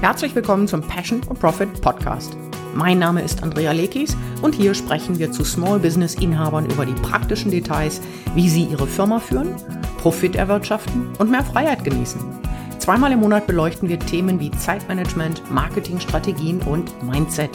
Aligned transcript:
Herzlich 0.00 0.32
willkommen 0.36 0.68
zum 0.68 0.80
Passion 0.80 1.22
und 1.28 1.40
Profit 1.40 1.80
Podcast. 1.80 2.36
Mein 2.72 3.00
Name 3.00 3.20
ist 3.20 3.42
Andrea 3.42 3.72
Lekis 3.72 4.16
und 4.42 4.54
hier 4.54 4.72
sprechen 4.72 5.18
wir 5.18 5.32
zu 5.32 5.42
Small 5.42 5.80
Business 5.80 6.14
Inhabern 6.14 6.66
über 6.70 6.86
die 6.86 6.94
praktischen 7.02 7.50
Details, 7.50 8.00
wie 8.36 8.48
sie 8.48 8.62
ihre 8.62 8.86
Firma 8.86 9.18
führen, 9.18 9.56
Profit 9.98 10.36
erwirtschaften 10.36 11.08
und 11.18 11.32
mehr 11.32 11.42
Freiheit 11.42 11.82
genießen. 11.82 12.20
Zweimal 12.78 13.10
im 13.10 13.18
Monat 13.18 13.48
beleuchten 13.48 13.88
wir 13.88 13.98
Themen 13.98 14.38
wie 14.38 14.52
Zeitmanagement, 14.52 15.50
Marketingstrategien 15.50 16.60
und 16.62 17.02
Mindset. 17.02 17.50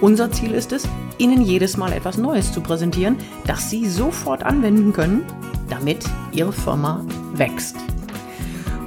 Unser 0.00 0.32
Ziel 0.32 0.52
ist 0.52 0.72
es, 0.72 0.88
Ihnen 1.18 1.42
jedes 1.42 1.76
Mal 1.76 1.92
etwas 1.92 2.16
Neues 2.16 2.54
zu 2.54 2.62
präsentieren, 2.62 3.18
das 3.46 3.68
Sie 3.68 3.86
sofort 3.86 4.44
anwenden 4.44 4.94
können, 4.94 5.26
damit 5.68 6.06
Ihre 6.32 6.54
Firma 6.54 7.04
wächst. 7.34 7.76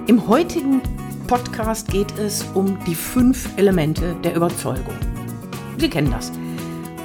Im 0.08 0.28
heutigen 0.28 0.82
Podcast 1.34 1.88
geht 1.88 2.16
es 2.20 2.46
um 2.54 2.78
die 2.86 2.94
fünf 2.94 3.50
Elemente 3.58 4.16
der 4.24 4.36
Überzeugung. 4.36 4.94
Sie 5.80 5.90
kennen 5.90 6.12
das. 6.12 6.32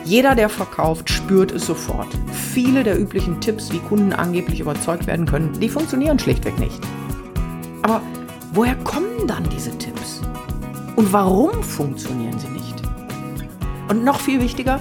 Jeder, 0.04 0.34
der 0.34 0.50
verkauft, 0.50 1.08
spürt 1.08 1.50
es 1.50 1.64
sofort. 1.64 2.08
Viele 2.52 2.84
der 2.84 3.00
üblichen 3.00 3.40
Tipps, 3.40 3.72
wie 3.72 3.78
Kunden 3.78 4.12
angeblich 4.12 4.60
überzeugt 4.60 5.06
werden 5.06 5.24
können, 5.24 5.58
die 5.58 5.70
funktionieren 5.70 6.18
schlichtweg 6.18 6.58
nicht. 6.58 6.78
Aber 7.80 8.02
woher 8.52 8.74
kommen 8.84 9.26
dann 9.26 9.48
diese 9.48 9.70
Tipps? 9.78 10.20
Und 10.96 11.10
warum 11.10 11.62
funktionieren 11.62 12.38
sie 12.38 12.48
nicht? 12.48 12.82
Und 13.88 14.04
noch 14.04 14.20
viel 14.20 14.42
wichtiger, 14.42 14.78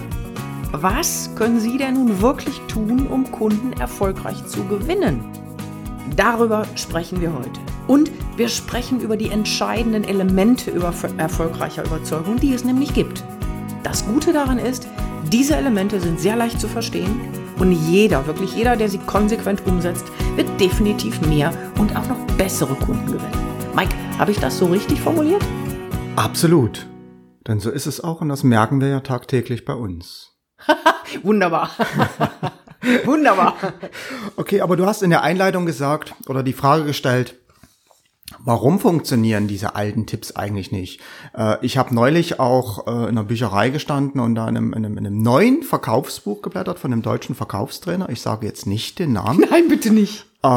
was 0.74 1.30
können 1.36 1.62
Sie 1.62 1.77
denn 1.77 1.94
nun 1.94 2.22
wirklich 2.22 2.60
tun, 2.68 3.08
um 3.08 3.32
Kunden 3.32 3.72
erfolgreich 3.80 4.46
zu 4.46 4.66
gewinnen? 4.66 5.24
Darüber 6.18 6.66
sprechen 6.76 7.21
wir 7.21 7.32
heute. 7.32 7.62
Und 7.88 8.12
wir 8.38 8.49
sprechen 8.49 9.02
über 9.02 9.18
die 9.18 9.32
entscheidenden 9.32 10.04
Elemente 10.04 10.70
über 10.70 10.93
erfolgreicher 11.18 11.84
Überzeugung, 11.84 12.40
die 12.40 12.54
es 12.54 12.63
nämlich 12.63 12.93
gibt. 12.93 13.24
Das 13.82 14.05
Gute 14.05 14.32
daran 14.32 14.60
ist, 14.60 14.88
diese 15.32 15.55
Elemente 15.55 15.99
sind 15.99 16.20
sehr 16.20 16.35
leicht 16.35 16.62
zu 16.62 16.68
verstehen 16.68 17.20
und 17.58 17.71
jeder, 17.71 18.27
wirklich 18.27 18.55
jeder, 18.55 18.76
der 18.76 18.90
sie 18.90 18.99
konsequent 18.99 19.65
umsetzt, 19.65 20.05
wird 20.35 20.62
definitiv 20.62 21.20
mehr 21.21 21.52
und 21.80 21.96
auch 21.96 22.08
noch 22.08 22.20
bessere 22.38 22.76
Kunden 22.76 23.08
gewinnen. 23.08 23.74
Mike, 23.76 23.96
habe 24.20 24.30
ich 24.30 24.40
das 24.40 24.60
so 24.60 24.68
richtig 24.68 25.02
formuliert? 25.02 25.43
Absolut. 26.15 26.85
Denn 27.48 27.60
so 27.60 27.71
ist 27.71 27.88
es 27.88 28.04
auch 28.04 28.21
und 28.21 28.30
das 28.30 28.43
merken 28.43 28.82
wir 28.82 28.90
ja 28.90 28.99
tagtäglich 28.99 29.65
bei 29.65 29.74
uns. 29.74 30.38
Wunderbar. 31.24 31.71
Wunderbar. 33.05 33.55
Okay, 34.35 34.62
aber 34.62 34.77
du 34.77 34.85
hast 34.85 35.02
in 35.02 35.10
der 35.10 35.24
Einleitung 35.24 35.65
gesagt 35.65 36.13
oder 36.27 36.43
die 36.43 36.54
Frage 36.54 36.84
gestellt, 36.85 37.40
Warum 38.40 38.80
funktionieren 38.80 39.48
diese 39.48 39.76
alten 39.76 40.06
Tipps 40.06 40.36
eigentlich 40.36 40.72
nicht? 40.72 41.00
Äh, 41.34 41.58
ich 41.66 41.78
habe 41.78 41.96
neulich 41.96 42.40
auch 42.40 42.86
äh, 42.86 42.92
in 42.92 43.10
einer 43.10 43.24
Bücherei 43.24 43.70
gestanden 43.70 44.20
und 44.20 44.36
da 44.36 44.50
in 44.50 44.58
einem, 44.58 44.74
in, 44.74 44.86
einem, 44.86 44.98
in 44.98 45.08
einem, 45.08 45.22
neuen 45.22 45.64
Verkaufsbuch 45.64 46.42
geblättert 46.42 46.78
von 46.78 46.92
einem 46.92 47.02
deutschen 47.02 47.36
Verkaufstrainer. 47.36 48.10
Ich 48.10 48.22
sage 48.22 48.46
jetzt 48.46 48.68
nicht 48.68 49.00
den 49.00 49.14
Namen. 49.14 49.46
Nein, 49.50 49.70
bitte 49.70 49.92
nicht. 49.92 50.26
Äh, 50.44 50.48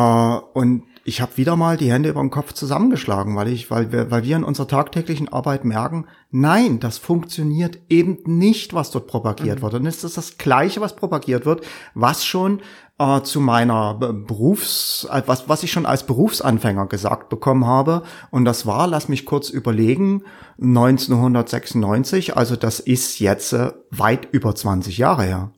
und 0.52 0.82
ich 1.04 1.20
habe 1.20 1.36
wieder 1.36 1.56
mal 1.56 1.76
die 1.76 1.90
Hände 1.90 2.10
über 2.10 2.20
den 2.20 2.30
Kopf 2.30 2.52
zusammengeschlagen, 2.52 3.34
weil 3.34 3.48
ich, 3.48 3.70
weil 3.70 3.90
wir, 3.90 4.10
weil 4.10 4.24
wir 4.24 4.36
in 4.36 4.44
unserer 4.44 4.68
tagtäglichen 4.68 5.28
Arbeit 5.28 5.64
merken, 5.64 6.06
nein, 6.30 6.78
das 6.80 6.98
funktioniert 6.98 7.78
eben 7.88 8.18
nicht, 8.26 8.74
was 8.74 8.90
dort 8.90 9.06
propagiert 9.06 9.58
mhm. 9.58 9.62
wird. 9.62 9.74
Und 9.74 9.86
es 9.86 10.04
ist 10.04 10.16
das 10.16 10.38
Gleiche, 10.38 10.80
was 10.80 10.96
propagiert 10.96 11.46
wird, 11.46 11.64
was 11.94 12.24
schon 12.24 12.60
äh, 13.00 13.22
zu 13.22 13.40
meiner 13.40 13.94
Berufs, 13.94 15.08
äh, 15.10 15.22
was, 15.24 15.48
was 15.48 15.62
ich 15.62 15.72
schon 15.72 15.86
als 15.86 16.04
Berufsanfänger 16.04 16.86
gesagt 16.86 17.30
bekommen 17.30 17.66
habe. 17.66 18.02
Und 18.30 18.44
das 18.44 18.66
war, 18.66 18.86
lass 18.86 19.08
mich 19.08 19.24
kurz 19.24 19.48
überlegen, 19.48 20.22
1996. 20.60 22.36
Also 22.36 22.56
das 22.56 22.78
ist 22.78 23.18
jetzt 23.18 23.54
äh, 23.54 23.72
weit 23.90 24.28
über 24.32 24.54
20 24.54 24.98
Jahre 24.98 25.22
her. 25.22 25.50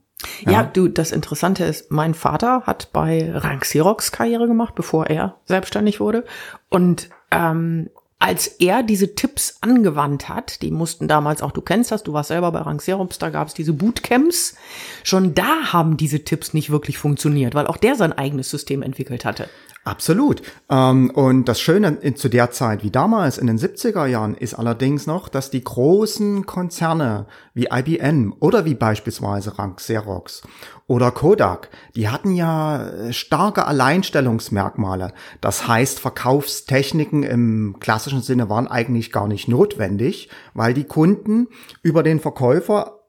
Ja. 0.45 0.51
ja, 0.51 0.63
du, 0.63 0.87
das 0.87 1.11
Interessante 1.11 1.65
ist, 1.65 1.91
mein 1.91 2.13
Vater 2.13 2.61
hat 2.61 2.93
bei 2.93 3.29
Rank 3.33 3.63
Xerox 3.63 4.13
Karriere 4.13 4.47
gemacht, 4.47 4.73
bevor 4.73 5.07
er 5.07 5.35
selbstständig 5.43 5.99
wurde. 5.99 6.23
Und 6.69 7.09
ähm, 7.29 7.89
als 8.23 8.47
er 8.47 8.83
diese 8.83 9.15
Tipps 9.15 9.57
angewandt 9.59 10.29
hat, 10.29 10.61
die 10.61 10.71
mussten 10.71 11.09
damals 11.09 11.41
auch, 11.41 11.51
du 11.51 11.59
kennst 11.59 11.91
das, 11.91 12.03
du 12.03 12.13
warst 12.13 12.29
selber 12.29 12.53
bei 12.53 12.59
Ranxerops, 12.61 13.17
da 13.17 13.29
gab 13.29 13.49
es 13.49 13.53
diese 13.53 13.73
Bootcamps, 13.73 14.55
schon 15.03 15.35
da 15.35 15.73
haben 15.73 15.97
diese 15.97 16.23
Tipps 16.23 16.53
nicht 16.53 16.69
wirklich 16.69 16.97
funktioniert, 16.97 17.53
weil 17.53 17.67
auch 17.67 17.75
der 17.75 17.95
sein 17.95 18.13
eigenes 18.13 18.49
System 18.49 18.81
entwickelt 18.81 19.25
hatte. 19.25 19.49
Absolut. 19.85 20.41
Ähm, 20.69 21.09
und 21.09 21.49
das 21.49 21.59
Schöne 21.59 22.13
zu 22.15 22.29
der 22.29 22.51
Zeit 22.51 22.83
wie 22.83 22.91
damals 22.91 23.37
in 23.37 23.47
den 23.47 23.57
70er 23.57 24.05
Jahren 24.05 24.33
ist 24.33 24.53
allerdings 24.53 25.07
noch, 25.07 25.27
dass 25.27 25.51
die 25.51 25.63
großen 25.63 26.45
Konzerne 26.45 27.25
wie 27.53 27.67
IBM 27.69 28.33
oder 28.39 28.63
wie 28.63 28.75
beispielsweise 28.75 29.59
Rank 29.59 29.77
Xerox 29.77 30.41
oder 30.87 31.11
Kodak, 31.11 31.69
die 31.95 32.07
hatten 32.07 32.33
ja 32.33 32.87
äh, 32.87 33.13
starke 33.13 33.65
Alleinstellungsmerkmale. 33.65 35.13
Das 35.41 35.67
heißt, 35.67 35.99
Verkaufstechniken 35.99 37.23
im 37.23 37.75
klassischen 37.79 38.21
Sinne 38.21 38.49
waren 38.49 38.67
eigentlich 38.67 39.11
gar 39.11 39.27
nicht 39.27 39.49
notwendig, 39.49 40.29
weil 40.53 40.73
die 40.73 40.85
Kunden 40.85 41.47
über 41.81 42.03
den 42.03 42.21
Verkäufer 42.21 43.02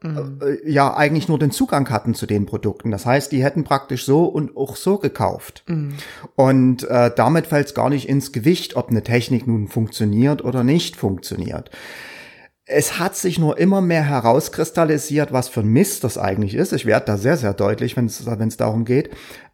ja 0.65 0.95
eigentlich 0.97 1.29
nur 1.29 1.39
den 1.39 1.51
Zugang 1.51 1.89
hatten 1.91 2.15
zu 2.15 2.27
den 2.27 2.47
Produkten. 2.47 2.91
Das 2.91 3.07
heißt, 3.07 3.33
die 3.33 3.43
hätten 3.43 3.65
praktisch 3.65 4.05
so 4.05 4.25
und 4.25 4.57
auch 4.57 4.77
so 4.77 4.99
gekauft. 4.99 5.65
Mhm. 5.67 5.95
Und 6.37 6.85
äh, 6.85 7.11
damit 7.15 7.47
fällt 7.47 7.69
es 7.69 7.75
gar 7.75 7.91
nicht 7.91 8.09
ins 8.09 8.33
Gewicht, 8.33 8.77
ob 8.77 8.91
eine 8.91 9.03
Technik 9.03 9.47
nun 9.47 9.69
funktioniert 9.69 10.45
oder 10.45 10.65
nicht 10.65 10.97
funktioniert. 10.97 11.71
Es 12.67 12.99
hat 12.99 13.15
sich 13.15 13.39
nur 13.39 13.59
immer 13.59 13.83
mehr 13.83 14.05
herauskristallisiert, 14.05 15.33
was 15.33 15.49
für 15.49 15.61
ein 15.61 15.69
Mist 15.69 16.03
das 16.03 16.17
eigentlich 16.17 16.55
ist. 16.55 16.73
Ich 16.73 16.87
werde 16.87 17.07
da 17.07 17.17
sehr, 17.19 17.37
sehr 17.37 17.53
deutlich, 17.53 17.97
wenn 17.97 18.07
es 18.07 18.57
darum 18.57 18.85
geht 18.87 19.11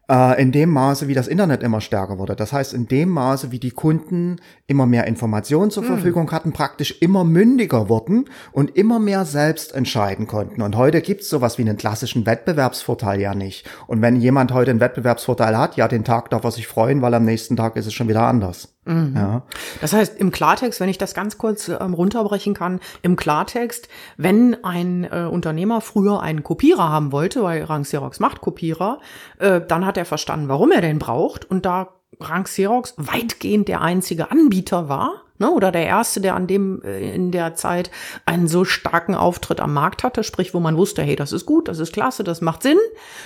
äh, 0.09 0.41
in 0.41 0.51
dem 0.51 0.69
Maße, 0.69 1.07
wie 1.07 1.13
das 1.13 1.27
Internet 1.27 1.63
immer 1.63 1.81
stärker 1.81 2.17
wurde. 2.17 2.35
Das 2.35 2.53
heißt, 2.53 2.73
in 2.73 2.87
dem 2.87 3.09
Maße, 3.09 3.51
wie 3.51 3.59
die 3.59 3.71
Kunden 3.71 4.37
immer 4.67 4.85
mehr 4.85 5.07
Informationen 5.07 5.71
zur 5.71 5.83
hm. 5.83 5.89
Verfügung 5.89 6.31
hatten, 6.31 6.53
praktisch 6.53 7.01
immer 7.01 7.23
mündiger 7.23 7.89
wurden 7.89 8.25
und 8.51 8.75
immer 8.75 8.99
mehr 8.99 9.25
selbst 9.25 9.73
entscheiden 9.73 10.27
konnten. 10.27 10.61
Und 10.61 10.75
heute 10.75 11.01
gibt's 11.01 11.29
sowas 11.29 11.57
wie 11.57 11.63
einen 11.63 11.77
klassischen 11.77 12.25
Wettbewerbsvorteil 12.25 13.21
ja 13.21 13.35
nicht. 13.35 13.69
Und 13.87 14.01
wenn 14.01 14.15
jemand 14.15 14.53
heute 14.53 14.71
einen 14.71 14.79
Wettbewerbsvorteil 14.79 15.57
hat, 15.57 15.77
ja, 15.77 15.87
den 15.87 16.03
Tag 16.03 16.29
darf 16.29 16.43
er 16.43 16.51
sich 16.51 16.67
freuen, 16.67 17.01
weil 17.01 17.13
am 17.13 17.25
nächsten 17.25 17.55
Tag 17.55 17.75
ist 17.75 17.87
es 17.87 17.93
schon 17.93 18.09
wieder 18.09 18.23
anders. 18.23 18.75
Mhm. 18.85 19.13
Ja. 19.15 19.43
Das 19.79 19.93
heißt, 19.93 20.19
im 20.19 20.31
Klartext, 20.31 20.79
wenn 20.79 20.89
ich 20.89 20.97
das 20.97 21.13
ganz 21.13 21.37
kurz 21.37 21.69
ähm, 21.69 21.93
runterbrechen 21.93 22.53
kann, 22.53 22.79
im 23.03 23.15
Klartext, 23.15 23.87
wenn 24.17 24.63
ein 24.63 25.03
äh, 25.03 25.27
Unternehmer 25.29 25.81
früher 25.81 26.21
einen 26.21 26.43
Kopierer 26.43 26.89
haben 26.89 27.11
wollte, 27.11 27.43
weil 27.43 27.63
Rang 27.63 27.83
Xerox 27.83 28.19
macht 28.19 28.41
Kopierer, 28.41 28.99
äh, 29.37 29.61
dann 29.65 29.85
hat 29.85 29.97
er 29.97 30.05
verstanden, 30.05 30.47
warum 30.47 30.71
er 30.71 30.81
den 30.81 30.97
braucht 30.97 31.45
und 31.45 31.65
da 31.65 31.89
Rang 32.19 32.43
Xerox 32.43 32.95
weitgehend 32.97 33.67
der 33.67 33.81
einzige 33.81 34.31
Anbieter 34.31 34.89
war, 34.89 35.20
ne, 35.41 35.51
oder 35.51 35.73
der 35.73 35.85
erste, 35.85 36.21
der 36.21 36.35
an 36.35 36.47
dem 36.47 36.81
äh, 36.83 37.13
in 37.13 37.31
der 37.31 37.55
Zeit 37.55 37.91
einen 38.25 38.47
so 38.47 38.63
starken 38.63 39.15
Auftritt 39.15 39.59
am 39.59 39.73
Markt 39.73 40.03
hatte, 40.03 40.23
sprich, 40.23 40.53
wo 40.53 40.61
man 40.61 40.77
wusste, 40.77 41.01
hey, 41.01 41.17
das 41.17 41.33
ist 41.33 41.45
gut, 41.45 41.67
das 41.67 41.79
ist 41.79 41.91
klasse, 41.91 42.23
das 42.23 42.39
macht 42.39 42.63
Sinn, 42.63 42.77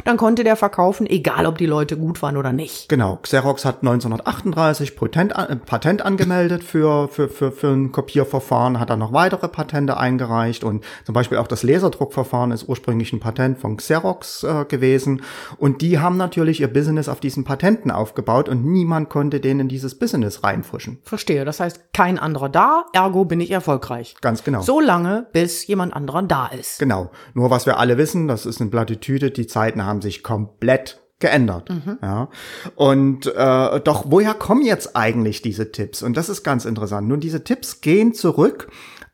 dann 0.04 0.18
konnte 0.18 0.44
der 0.44 0.56
verkaufen, 0.56 1.06
egal 1.06 1.46
ob 1.46 1.60
die 1.60 1.68
Leute 1.68 1.98
gut 1.98 2.22
waren 2.24 2.38
oder 2.38 2.54
nicht. 2.54 2.90
Genau, 2.90 3.18
Xerox 3.22 3.66
hat 3.66 3.84
1938 3.84 4.96
Patent, 4.96 5.34
äh, 5.34 5.56
Patent 5.58 6.02
angemeldet 6.04 6.64
für, 6.64 7.08
für, 7.08 7.30
für, 7.30 7.52
für 7.52 7.68
ein 7.68 7.92
Kopierverfahren, 7.92 8.80
hat 8.80 8.90
dann 8.90 9.00
noch 9.00 9.14
weitere 9.14 9.48
Patente 9.48 9.98
eingereicht 9.98 10.64
und 10.64 10.84
zum 11.04 11.14
Beispiel 11.14 11.38
auch 11.38 11.48
das 11.48 11.62
Laserdruckverfahren 11.62 12.52
ist 12.52 12.68
ursprünglich 12.68 13.14
ein 13.14 13.20
Patent 13.20 13.60
von 13.60 13.78
Xerox 13.78 14.44
äh, 14.44 14.66
gewesen 14.66 15.22
und 15.58 15.82
die 15.82 16.00
haben 16.00 16.18
natürlich 16.18 16.62
ihr 16.62 16.72
Business 16.72 17.10
auf 17.10 17.20
diesen 17.20 17.44
Patenten 17.44 17.92
aufgebaut 17.92 18.50
und 18.50 18.66
niemand 18.66 19.10
konnte 19.10 19.40
denen 19.40 19.62
in 19.62 19.68
dieses 19.68 19.96
Business 19.96 20.44
reinfuschen. 20.44 21.00
Verstehe, 21.04 21.44
das 21.46 21.60
heißt, 21.60 21.94
kein 21.94 22.05
kein 22.06 22.20
anderer 22.20 22.50
da, 22.50 22.86
ergo 22.94 23.26
bin 23.26 23.40
ich 23.40 23.50
erfolgreich. 23.50 24.16
Ganz 24.22 24.44
genau. 24.44 24.62
So 24.62 24.80
lange, 24.80 25.26
bis 25.34 25.66
jemand 25.66 25.96
anderer 25.96 26.22
da 26.22 26.46
ist. 26.46 26.78
Genau. 26.78 27.10
Nur 27.34 27.50
was 27.50 27.66
wir 27.66 27.80
alle 27.80 27.98
wissen, 27.98 28.28
das 28.28 28.46
ist 28.46 28.62
eine 28.62 28.70
Plattitüde, 28.70 29.32
die 29.32 29.48
Zeiten 29.48 29.84
haben 29.84 30.04
sich 30.04 30.22
komplett 30.22 31.02
geändert. 31.18 31.72
Mhm. 31.72 31.98
Ja. 32.04 32.30
Und 32.76 33.26
äh, 33.26 33.80
doch, 33.80 34.06
woher 34.08 34.36
kommen 34.36 34.64
jetzt 34.64 34.96
eigentlich 34.96 35.42
diese 35.42 35.72
Tipps? 35.72 36.04
Und 36.04 36.16
das 36.16 36.30
ist 36.30 36.44
ganz 36.44 36.66
interessant. 36.66 37.08
Nun, 37.08 37.22
diese 37.22 37.44
Tipps 37.44 37.82
gehen 37.82 38.14
zurück 38.14 38.68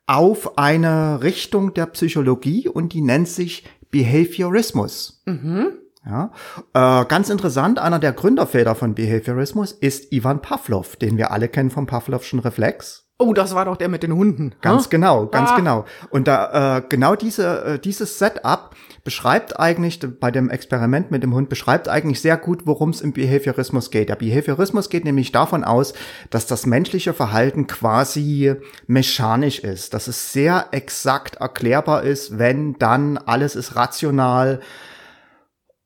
auf 0.05 0.57
eine 0.57 1.23
Richtung 1.23 1.73
der 1.73 1.85
Psychologie 1.85 2.67
und 2.67 2.91
die 2.91 3.01
nennt 3.01 3.29
sich 3.29 3.63
Behaviorismus. 3.89 5.23
Mhm. 5.25 5.77
Ja, 6.05 6.31
äh, 6.73 7.05
ganz 7.05 7.29
interessant, 7.29 7.77
einer 7.77 7.99
der 7.99 8.13
Gründerväter 8.13 8.73
von 8.73 8.95
Behaviorismus 8.95 9.71
ist 9.71 10.11
Ivan 10.11 10.41
Pavlov, 10.41 10.95
den 10.95 11.17
wir 11.17 11.31
alle 11.31 11.47
kennen 11.47 11.69
vom 11.69 11.85
Pavlovschen 11.85 12.39
Reflex. 12.39 13.05
Oh, 13.19 13.33
das 13.33 13.53
war 13.53 13.65
doch 13.65 13.77
der 13.77 13.87
mit 13.87 14.01
den 14.01 14.13
Hunden. 14.13 14.55
Ganz 14.61 14.85
hm? 14.85 14.89
genau, 14.89 15.27
ganz 15.27 15.51
Ah. 15.51 15.55
genau. 15.55 15.85
Und 16.09 16.27
da 16.27 16.77
äh, 16.77 16.81
genau 16.89 17.15
diese 17.15 17.63
äh, 17.63 17.79
dieses 17.79 18.17
Setup 18.17 18.71
beschreibt 19.03 19.59
eigentlich 19.59 19.99
bei 20.19 20.31
dem 20.31 20.49
Experiment 20.49 21.11
mit 21.11 21.21
dem 21.21 21.35
Hund 21.35 21.47
beschreibt 21.47 21.87
eigentlich 21.87 22.19
sehr 22.19 22.35
gut, 22.35 22.65
worum 22.65 22.89
es 22.89 23.01
im 23.01 23.13
Behaviorismus 23.13 23.91
geht. 23.91 24.09
Der 24.09 24.15
Behaviorismus 24.15 24.89
geht 24.89 25.05
nämlich 25.05 25.31
davon 25.31 25.63
aus, 25.63 25.93
dass 26.31 26.47
das 26.47 26.65
menschliche 26.65 27.13
Verhalten 27.13 27.67
quasi 27.67 28.55
mechanisch 28.87 29.59
ist, 29.59 29.93
dass 29.93 30.07
es 30.07 30.33
sehr 30.33 30.69
exakt 30.71 31.35
erklärbar 31.35 32.01
ist, 32.01 32.39
wenn 32.39 32.73
dann 32.79 33.19
alles 33.19 33.55
ist 33.55 33.75
rational. 33.75 34.61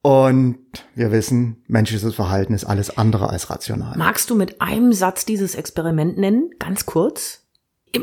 Und 0.05 0.59
wir 0.93 1.11
wissen, 1.11 1.63
menschliches 1.65 2.13
Verhalten 2.13 2.53
ist 2.53 2.63
alles 2.63 2.95
andere 2.95 3.31
als 3.31 3.49
rational. 3.49 3.97
Magst 3.97 4.29
du 4.29 4.35
mit 4.35 4.61
einem 4.61 4.93
Satz 4.93 5.25
dieses 5.25 5.55
Experiment 5.55 6.19
nennen? 6.19 6.51
Ganz 6.59 6.85
kurz? 6.85 7.47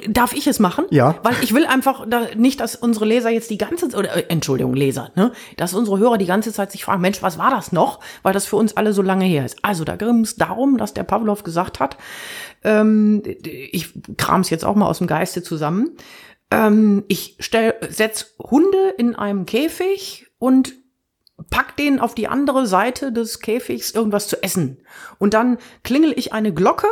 Darf 0.08 0.32
ich 0.32 0.48
es 0.48 0.58
machen? 0.58 0.86
Ja. 0.90 1.20
Weil 1.22 1.36
ich 1.42 1.54
will 1.54 1.64
einfach 1.64 2.04
da, 2.08 2.22
nicht, 2.34 2.58
dass 2.58 2.74
unsere 2.74 3.04
Leser 3.04 3.30
jetzt 3.30 3.50
die 3.50 3.58
ganze 3.58 3.88
Zeit, 3.88 3.96
oder 3.96 4.16
äh, 4.16 4.24
Entschuldigung, 4.30 4.74
Leser, 4.74 5.12
ne? 5.14 5.30
Dass 5.58 5.74
unsere 5.74 6.00
Hörer 6.00 6.18
die 6.18 6.26
ganze 6.26 6.52
Zeit 6.52 6.72
sich 6.72 6.84
fragen, 6.84 7.02
Mensch, 7.02 7.22
was 7.22 7.38
war 7.38 7.52
das 7.52 7.70
noch? 7.70 8.00
Weil 8.24 8.32
das 8.32 8.46
für 8.46 8.56
uns 8.56 8.76
alle 8.76 8.94
so 8.94 9.02
lange 9.02 9.26
her 9.26 9.44
ist. 9.44 9.58
Also 9.62 9.84
da 9.84 9.94
ging 9.94 10.22
es 10.22 10.34
darum, 10.34 10.78
dass 10.78 10.94
der 10.94 11.04
Pavlov 11.04 11.44
gesagt 11.44 11.78
hat, 11.78 11.98
ähm, 12.64 13.22
ich 13.44 13.92
kram 14.16 14.40
es 14.40 14.50
jetzt 14.50 14.64
auch 14.64 14.74
mal 14.74 14.88
aus 14.88 14.98
dem 14.98 15.06
Geiste 15.06 15.44
zusammen, 15.44 15.92
ähm, 16.50 17.04
ich 17.06 17.36
stell, 17.38 17.74
setz 17.90 18.34
Hunde 18.40 18.92
in 18.98 19.14
einem 19.14 19.46
Käfig 19.46 20.26
und 20.38 20.81
pack 21.52 21.76
denen 21.76 22.00
auf 22.00 22.16
die 22.16 22.26
andere 22.26 22.66
Seite 22.66 23.12
des 23.12 23.38
Käfigs 23.38 23.92
irgendwas 23.92 24.26
zu 24.26 24.42
essen. 24.42 24.78
Und 25.18 25.34
dann 25.34 25.58
klingel 25.84 26.12
ich 26.16 26.32
eine 26.32 26.52
Glocke 26.52 26.88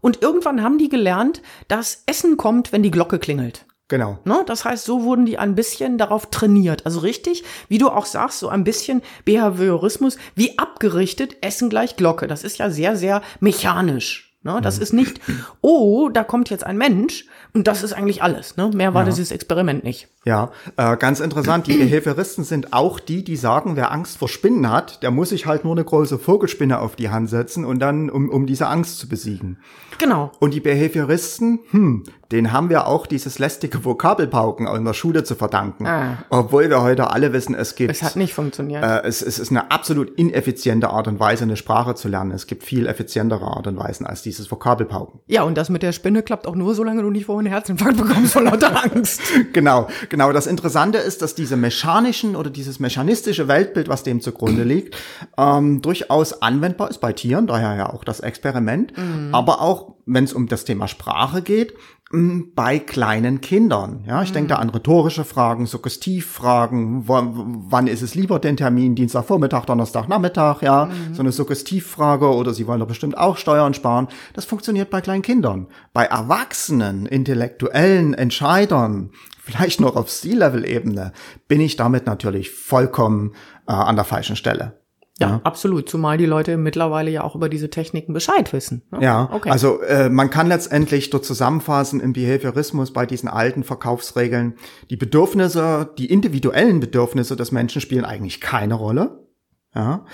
und 0.00 0.22
irgendwann 0.22 0.62
haben 0.62 0.78
die 0.78 0.88
gelernt, 0.88 1.42
dass 1.68 2.02
Essen 2.06 2.36
kommt, 2.36 2.72
wenn 2.72 2.82
die 2.82 2.90
Glocke 2.90 3.20
klingelt. 3.20 3.66
Genau. 3.86 4.18
Ne? 4.24 4.42
Das 4.46 4.64
heißt, 4.64 4.84
so 4.84 5.04
wurden 5.04 5.24
die 5.24 5.38
ein 5.38 5.54
bisschen 5.54 5.98
darauf 5.98 6.26
trainiert. 6.30 6.84
Also 6.84 7.00
richtig, 7.00 7.44
wie 7.68 7.78
du 7.78 7.88
auch 7.88 8.06
sagst, 8.06 8.38
so 8.38 8.48
ein 8.48 8.64
bisschen 8.64 9.02
Behaviorismus, 9.24 10.18
wie 10.34 10.58
abgerichtet, 10.58 11.36
Essen 11.42 11.70
gleich 11.70 11.96
Glocke. 11.96 12.26
Das 12.26 12.44
ist 12.44 12.58
ja 12.58 12.70
sehr, 12.70 12.96
sehr 12.96 13.22
mechanisch. 13.40 14.27
Ne? 14.44 14.60
Das 14.62 14.78
ist 14.78 14.92
nicht, 14.92 15.20
oh, 15.62 16.10
da 16.10 16.22
kommt 16.22 16.48
jetzt 16.48 16.64
ein 16.64 16.78
Mensch 16.78 17.26
und 17.54 17.66
das 17.66 17.82
ist 17.82 17.92
eigentlich 17.92 18.22
alles. 18.22 18.56
Ne? 18.56 18.70
Mehr 18.72 18.94
war 18.94 19.04
dieses 19.04 19.32
Experiment 19.32 19.82
nicht. 19.82 20.08
Ja, 20.24 20.52
äh, 20.76 20.96
ganz 20.96 21.18
interessant. 21.18 21.66
Die 21.66 21.76
Behavioristen 21.76 22.44
sind 22.44 22.72
auch 22.72 23.00
die, 23.00 23.24
die 23.24 23.34
sagen, 23.34 23.74
wer 23.74 23.90
Angst 23.90 24.16
vor 24.18 24.28
Spinnen 24.28 24.70
hat, 24.70 25.02
der 25.02 25.10
muss 25.10 25.30
sich 25.30 25.46
halt 25.46 25.64
nur 25.64 25.74
eine 25.74 25.84
große 25.84 26.20
Vogelspinne 26.20 26.78
auf 26.78 26.94
die 26.94 27.10
Hand 27.10 27.30
setzen 27.30 27.64
und 27.64 27.80
dann, 27.80 28.10
um, 28.10 28.28
um 28.28 28.46
diese 28.46 28.68
Angst 28.68 28.98
zu 28.98 29.08
besiegen. 29.08 29.58
Genau. 29.98 30.30
Und 30.38 30.54
die 30.54 30.60
Behavioristen, 30.60 31.58
hm, 31.70 32.04
den 32.30 32.52
haben 32.52 32.68
wir 32.68 32.86
auch 32.86 33.06
dieses 33.06 33.38
lästige 33.38 33.84
Vokabelpauken 33.84 34.66
in 34.66 34.84
der 34.84 34.92
Schule 34.92 35.24
zu 35.24 35.34
verdanken. 35.34 35.86
Ah. 35.86 36.18
Obwohl 36.28 36.68
wir 36.68 36.82
heute 36.82 37.10
alle 37.10 37.32
wissen, 37.32 37.54
es 37.54 37.74
gibt. 37.74 37.90
Es 37.90 38.02
hat 38.02 38.16
nicht 38.16 38.34
funktioniert. 38.34 38.84
äh, 38.84 39.00
es, 39.06 39.22
es 39.22 39.38
ist 39.38 39.50
eine 39.50 39.70
absolut 39.70 40.10
ineffiziente 40.18 40.90
Art 40.90 41.08
und 41.08 41.20
Weise, 41.20 41.44
eine 41.44 41.56
Sprache 41.56 41.94
zu 41.94 42.08
lernen. 42.08 42.32
Es 42.32 42.46
gibt 42.46 42.64
viel 42.64 42.86
effizientere 42.86 43.46
Art 43.46 43.66
und 43.66 43.78
Weisen 43.78 44.04
als 44.04 44.20
dieses 44.22 44.50
Vokabelpauken. 44.50 45.20
Ja, 45.26 45.44
und 45.44 45.56
das 45.56 45.70
mit 45.70 45.82
der 45.82 45.92
Spinne 45.92 46.22
klappt 46.22 46.46
auch 46.46 46.54
nur, 46.54 46.74
solange 46.74 47.00
du 47.02 47.10
nicht 47.10 47.24
vorher 47.26 47.40
einen 47.40 47.52
Herzinfarkt 47.52 47.96
bekommst 47.96 48.34
vor 48.34 48.42
lauter 48.42 48.84
Angst. 48.92 49.22
Genau, 49.54 49.88
genau. 50.10 50.30
Das 50.32 50.46
Interessante 50.46 50.98
ist, 50.98 51.22
dass 51.22 51.34
diese 51.34 51.56
mechanischen 51.56 52.36
oder 52.36 52.50
dieses 52.50 52.78
mechanistische 52.78 53.48
Weltbild, 53.48 53.88
was 53.88 54.02
dem 54.02 54.20
zugrunde 54.20 54.64
liegt, 54.64 54.96
ähm, 55.38 55.80
durchaus 55.80 56.42
anwendbar 56.42 56.90
ist 56.90 56.98
bei 56.98 57.14
Tieren, 57.14 57.46
daher 57.46 57.74
ja 57.74 57.90
auch 57.90 58.04
das 58.04 58.20
Experiment, 58.20 58.92
aber 59.32 59.60
auch, 59.62 59.94
wenn 60.06 60.24
es 60.24 60.32
um 60.32 60.48
das 60.48 60.64
Thema 60.64 60.88
Sprache 60.88 61.42
geht, 61.42 61.74
bei 62.10 62.78
kleinen 62.78 63.42
Kindern. 63.42 64.04
Ja, 64.06 64.22
ich 64.22 64.32
denke 64.32 64.48
da 64.48 64.56
an 64.56 64.70
rhetorische 64.70 65.24
Fragen, 65.24 65.66
Suggestivfragen, 65.66 67.06
wann 67.06 67.86
ist 67.86 68.00
es 68.00 68.14
lieber 68.14 68.38
den 68.38 68.56
Termin, 68.56 68.94
Dienstagvormittag, 68.94 69.66
Donnerstagnachmittag, 69.66 70.62
ja, 70.62 70.88
so 71.12 71.20
eine 71.20 71.32
Suggestivfrage 71.32 72.34
oder 72.34 72.54
sie 72.54 72.66
wollen 72.66 72.80
doch 72.80 72.86
bestimmt 72.86 73.18
auch 73.18 73.36
Steuern 73.36 73.74
sparen. 73.74 74.08
Das 74.32 74.46
funktioniert 74.46 74.88
bei 74.88 75.02
kleinen 75.02 75.22
Kindern. 75.22 75.66
Bei 75.92 76.04
Erwachsenen, 76.04 77.04
intellektuellen 77.04 78.14
Entscheidern, 78.14 79.10
vielleicht 79.38 79.80
noch 79.80 79.94
auf 79.94 80.08
C-Level-Ebene, 80.08 81.12
bin 81.46 81.60
ich 81.60 81.76
damit 81.76 82.06
natürlich 82.06 82.50
vollkommen 82.50 83.32
äh, 83.66 83.72
an 83.72 83.96
der 83.96 84.06
falschen 84.06 84.36
Stelle. 84.36 84.77
Ja, 85.20 85.40
absolut. 85.42 85.88
Zumal 85.88 86.16
die 86.16 86.26
Leute 86.26 86.56
mittlerweile 86.56 87.10
ja 87.10 87.24
auch 87.24 87.34
über 87.34 87.48
diese 87.48 87.70
Techniken 87.70 88.12
Bescheid 88.12 88.52
wissen. 88.52 88.82
ne? 88.92 89.02
Ja, 89.02 89.28
okay. 89.32 89.50
also 89.50 89.80
äh, 89.82 90.08
man 90.08 90.30
kann 90.30 90.46
letztendlich 90.46 91.10
dort 91.10 91.24
zusammenfassen 91.24 92.00
im 92.00 92.12
Behaviorismus 92.12 92.92
bei 92.92 93.04
diesen 93.04 93.28
alten 93.28 93.64
Verkaufsregeln, 93.64 94.54
die 94.90 94.96
Bedürfnisse, 94.96 95.92
die 95.98 96.06
individuellen 96.06 96.78
Bedürfnisse 96.78 97.34
des 97.34 97.50
Menschen 97.50 97.80
spielen 97.80 98.04
eigentlich 98.04 98.40
keine 98.40 98.74
Rolle. 98.74 99.26
Ja, 99.74 100.04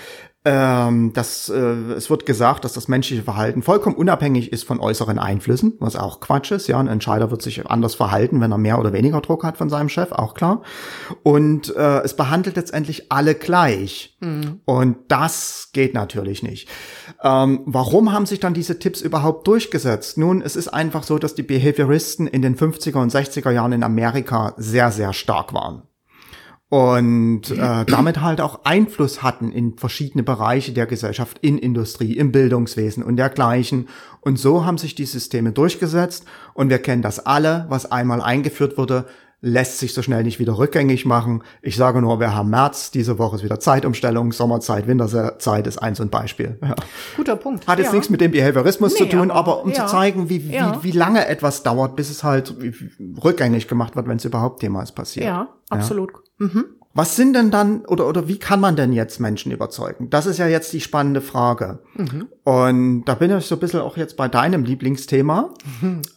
ähm, 0.45 1.11
das, 1.13 1.49
äh, 1.49 1.55
es 1.55 2.09
wird 2.09 2.27
gesagt, 2.27 2.63
dass 2.63 2.73
das 2.73 2.87
menschliche 2.87 3.23
Verhalten 3.23 3.63
vollkommen 3.63 3.95
unabhängig 3.95 4.53
ist 4.53 4.63
von 4.63 4.79
äußeren 4.79 5.17
Einflüssen, 5.17 5.73
was 5.79 5.95
auch 5.95 6.19
Quatsch 6.19 6.51
ist. 6.51 6.67
Ja, 6.67 6.79
ein 6.79 6.87
Entscheider 6.87 7.31
wird 7.31 7.41
sich 7.41 7.65
anders 7.65 7.95
verhalten, 7.95 8.39
wenn 8.41 8.51
er 8.51 8.59
mehr 8.59 8.79
oder 8.79 8.93
weniger 8.93 9.21
Druck 9.21 9.43
hat 9.43 9.57
von 9.57 9.69
seinem 9.69 9.89
Chef, 9.89 10.11
auch 10.11 10.35
klar. 10.35 10.61
Und 11.23 11.75
äh, 11.75 12.01
es 12.01 12.15
behandelt 12.15 12.55
letztendlich 12.55 13.11
alle 13.11 13.33
gleich. 13.33 14.15
Und 14.65 14.97
das 15.07 15.69
geht 15.73 15.93
natürlich 15.93 16.43
nicht. 16.43 16.69
Ähm, 17.23 17.61
warum 17.65 18.11
haben 18.11 18.25
sich 18.25 18.39
dann 18.39 18.53
diese 18.53 18.77
Tipps 18.77 19.01
überhaupt 19.01 19.47
durchgesetzt? 19.47 20.17
Nun, 20.17 20.41
es 20.41 20.55
ist 20.55 20.67
einfach 20.67 21.03
so, 21.03 21.17
dass 21.17 21.33
die 21.33 21.43
Behavioristen 21.43 22.27
in 22.27 22.41
den 22.41 22.55
50er 22.55 23.01
und 23.01 23.11
60er 23.11 23.51
Jahren 23.51 23.71
in 23.71 23.83
Amerika 23.83 24.53
sehr, 24.57 24.91
sehr 24.91 25.13
stark 25.13 25.53
waren 25.53 25.83
und 26.69 27.51
äh, 27.51 27.85
damit 27.85 28.21
halt 28.21 28.41
auch 28.41 28.65
Einfluss 28.65 29.21
hatten 29.21 29.51
in 29.51 29.77
verschiedene 29.77 30.23
Bereiche 30.23 30.73
der 30.73 30.87
Gesellschaft, 30.87 31.37
in 31.41 31.57
Industrie, 31.57 32.17
im 32.17 32.31
Bildungswesen 32.31 33.03
und 33.03 33.17
dergleichen. 33.17 33.87
Und 34.21 34.39
so 34.39 34.65
haben 34.65 34.79
sich 34.79 34.95
die 34.95 35.05
Systeme 35.05 35.51
durchgesetzt 35.51 36.25
und 36.53 36.69
wir 36.69 36.79
kennen 36.79 37.03
das 37.03 37.23
alle, 37.23 37.65
was 37.69 37.91
einmal 37.91 38.21
eingeführt 38.21 38.77
wurde, 38.77 39.05
lässt 39.47 39.77
sich 39.77 39.93
so 39.93 40.01
schnell 40.01 40.23
nicht 40.23 40.39
wieder 40.39 40.57
rückgängig 40.57 41.05
machen. 41.05 41.43
Ich 41.61 41.75
sage 41.75 42.01
nur, 42.01 42.19
wir 42.19 42.33
haben 42.35 42.49
März, 42.49 42.89
diese 42.89 43.19
Woche 43.19 43.35
ist 43.35 43.43
wieder 43.43 43.59
Zeitumstellung, 43.59 44.31
Sommerzeit, 44.31 44.87
Winterzeit 44.87 45.67
ist 45.67 45.77
eins 45.77 45.99
und 45.99 46.09
Beispiel. 46.09 46.57
Ja. 46.63 46.73
Guter 47.15 47.35
Punkt. 47.35 47.67
Hat 47.67 47.77
jetzt 47.77 47.89
ja. 47.89 47.93
nichts 47.93 48.09
mit 48.09 48.21
dem 48.21 48.31
Behaviorismus 48.31 48.95
zu 48.95 49.03
Nee, 49.03 49.09
tun, 49.09 49.29
aber- 49.29 49.51
aber 49.51 49.63
um 49.63 49.69
ja. 49.69 49.85
zu 49.85 49.91
zeigen, 49.91 50.29
wie, 50.29 50.49
wie, 50.49 50.59
wie 50.81 50.91
lange 50.91 51.27
etwas 51.27 51.61
dauert, 51.61 51.95
bis 51.95 52.09
es 52.09 52.23
halt 52.23 52.55
rückgängig 53.23 53.67
gemacht 53.67 53.95
wird, 53.95 54.07
wenn 54.07 54.17
es 54.17 54.25
überhaupt 54.25 54.63
jemals 54.63 54.91
passiert. 54.91 55.27
Ja, 55.27 55.49
absolut. 55.69 56.11
Mhm. 56.39 56.65
Was 56.97 57.17
sind 57.17 57.33
denn 57.33 57.51
dann 57.51 57.85
oder 57.85 58.07
oder 58.07 58.29
wie 58.29 58.39
kann 58.39 58.61
man 58.61 58.77
denn 58.77 58.93
jetzt 58.93 59.19
Menschen 59.19 59.51
überzeugen? 59.51 60.09
Das 60.09 60.25
ist 60.25 60.37
ja 60.37 60.47
jetzt 60.47 60.71
die 60.71 60.79
spannende 60.79 61.19
Frage. 61.19 61.79
Und 62.45 63.03
da 63.03 63.15
bin 63.15 63.37
ich 63.37 63.45
so 63.45 63.55
ein 63.55 63.59
bisschen 63.59 63.81
auch 63.81 63.97
jetzt 63.97 64.15
bei 64.15 64.29
deinem 64.29 64.63
Lieblingsthema. 64.63 65.49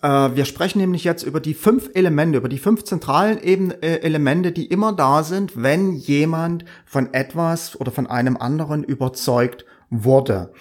Äh, 0.02 0.36
wir 0.36 0.44
sprechen 0.44 0.78
nämlich 0.78 1.02
jetzt 1.02 1.24
über 1.24 1.40
die 1.40 1.54
fünf 1.54 1.90
Elemente, 1.94 2.38
über 2.38 2.48
die 2.48 2.58
fünf 2.58 2.84
zentralen 2.84 3.42
eben, 3.42 3.72
äh, 3.72 3.96
Elemente, 3.96 4.52
die 4.52 4.66
immer 4.66 4.92
da 4.92 5.24
sind, 5.24 5.60
wenn 5.60 5.94
jemand 5.94 6.64
von 6.86 7.12
etwas 7.12 7.78
oder 7.80 7.90
von 7.90 8.06
einem 8.06 8.36
anderen 8.36 8.84
überzeugt 8.84 9.64
wurde. 9.90 10.52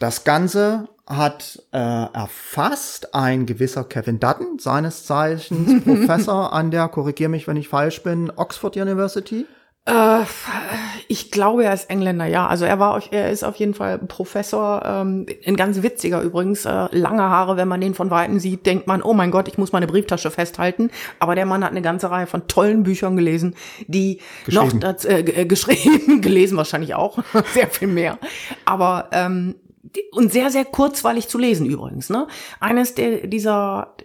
Das 0.00 0.24
Ganze 0.24 0.88
hat 1.06 1.62
äh, 1.72 1.78
erfasst 1.78 3.14
ein 3.14 3.46
gewisser 3.46 3.84
Kevin 3.84 4.18
Dutton, 4.18 4.58
seines 4.58 5.06
Zeichens 5.06 5.84
Professor 5.84 6.52
an 6.52 6.70
der, 6.70 6.88
korrigier 6.88 7.28
mich, 7.28 7.46
wenn 7.46 7.56
ich 7.56 7.68
falsch 7.68 8.02
bin, 8.02 8.32
Oxford 8.34 8.76
University. 8.76 9.46
Äh, 9.86 10.24
ich 11.06 11.30
glaube, 11.30 11.64
er 11.64 11.72
ist 11.72 11.88
Engländer, 11.88 12.26
ja. 12.26 12.48
Also 12.48 12.64
er 12.64 12.80
war, 12.80 13.00
er 13.12 13.30
ist 13.30 13.44
auf 13.44 13.54
jeden 13.56 13.72
Fall 13.72 13.98
Professor, 13.98 14.82
ähm, 14.84 15.26
ein 15.46 15.54
ganz 15.54 15.80
witziger 15.82 16.22
übrigens, 16.22 16.64
äh, 16.64 16.88
lange 16.90 17.22
Haare, 17.22 17.56
wenn 17.56 17.68
man 17.68 17.80
den 17.80 17.94
von 17.94 18.10
Weitem 18.10 18.40
sieht, 18.40 18.66
denkt 18.66 18.88
man, 18.88 19.00
oh 19.00 19.14
mein 19.14 19.30
Gott, 19.30 19.46
ich 19.46 19.58
muss 19.58 19.70
meine 19.70 19.86
Brieftasche 19.86 20.32
festhalten. 20.32 20.90
Aber 21.20 21.36
der 21.36 21.46
Mann 21.46 21.62
hat 21.62 21.70
eine 21.70 21.82
ganze 21.82 22.10
Reihe 22.10 22.26
von 22.26 22.48
tollen 22.48 22.82
Büchern 22.82 23.16
gelesen, 23.16 23.54
die 23.86 24.20
noch 24.48 24.72
das, 24.72 25.04
äh, 25.04 25.20
äh, 25.20 25.46
geschrieben, 25.46 26.20
gelesen 26.20 26.56
wahrscheinlich 26.56 26.96
auch, 26.96 27.18
sehr 27.54 27.68
viel 27.68 27.88
mehr. 27.88 28.18
Aber 28.64 29.08
ähm, 29.12 29.54
und 30.12 30.32
sehr, 30.32 30.50
sehr 30.50 30.64
kurzweilig 30.64 31.28
zu 31.28 31.38
lesen 31.38 31.66
übrigens. 31.66 32.10
Ne? 32.10 32.26
Eines 32.60 32.94
der, 32.94 33.26
dieser 33.26 33.96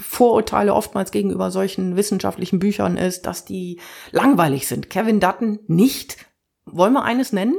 Vorurteile 0.00 0.74
oftmals 0.74 1.10
gegenüber 1.10 1.50
solchen 1.50 1.96
wissenschaftlichen 1.96 2.58
Büchern 2.58 2.96
ist, 2.96 3.26
dass 3.26 3.44
die 3.44 3.80
langweilig 4.12 4.66
sind. 4.66 4.90
Kevin 4.90 5.20
Dutton 5.20 5.58
nicht. 5.66 6.16
Wollen 6.64 6.92
wir 6.92 7.04
eines 7.04 7.32
nennen? 7.32 7.54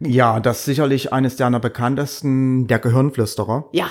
Ja, 0.00 0.38
das 0.40 0.60
ist 0.60 0.64
sicherlich 0.66 1.12
eines 1.12 1.36
der 1.36 1.50
bekanntesten, 1.58 2.66
der 2.66 2.78
Gehirnflüsterer. 2.78 3.68
Ja. 3.72 3.88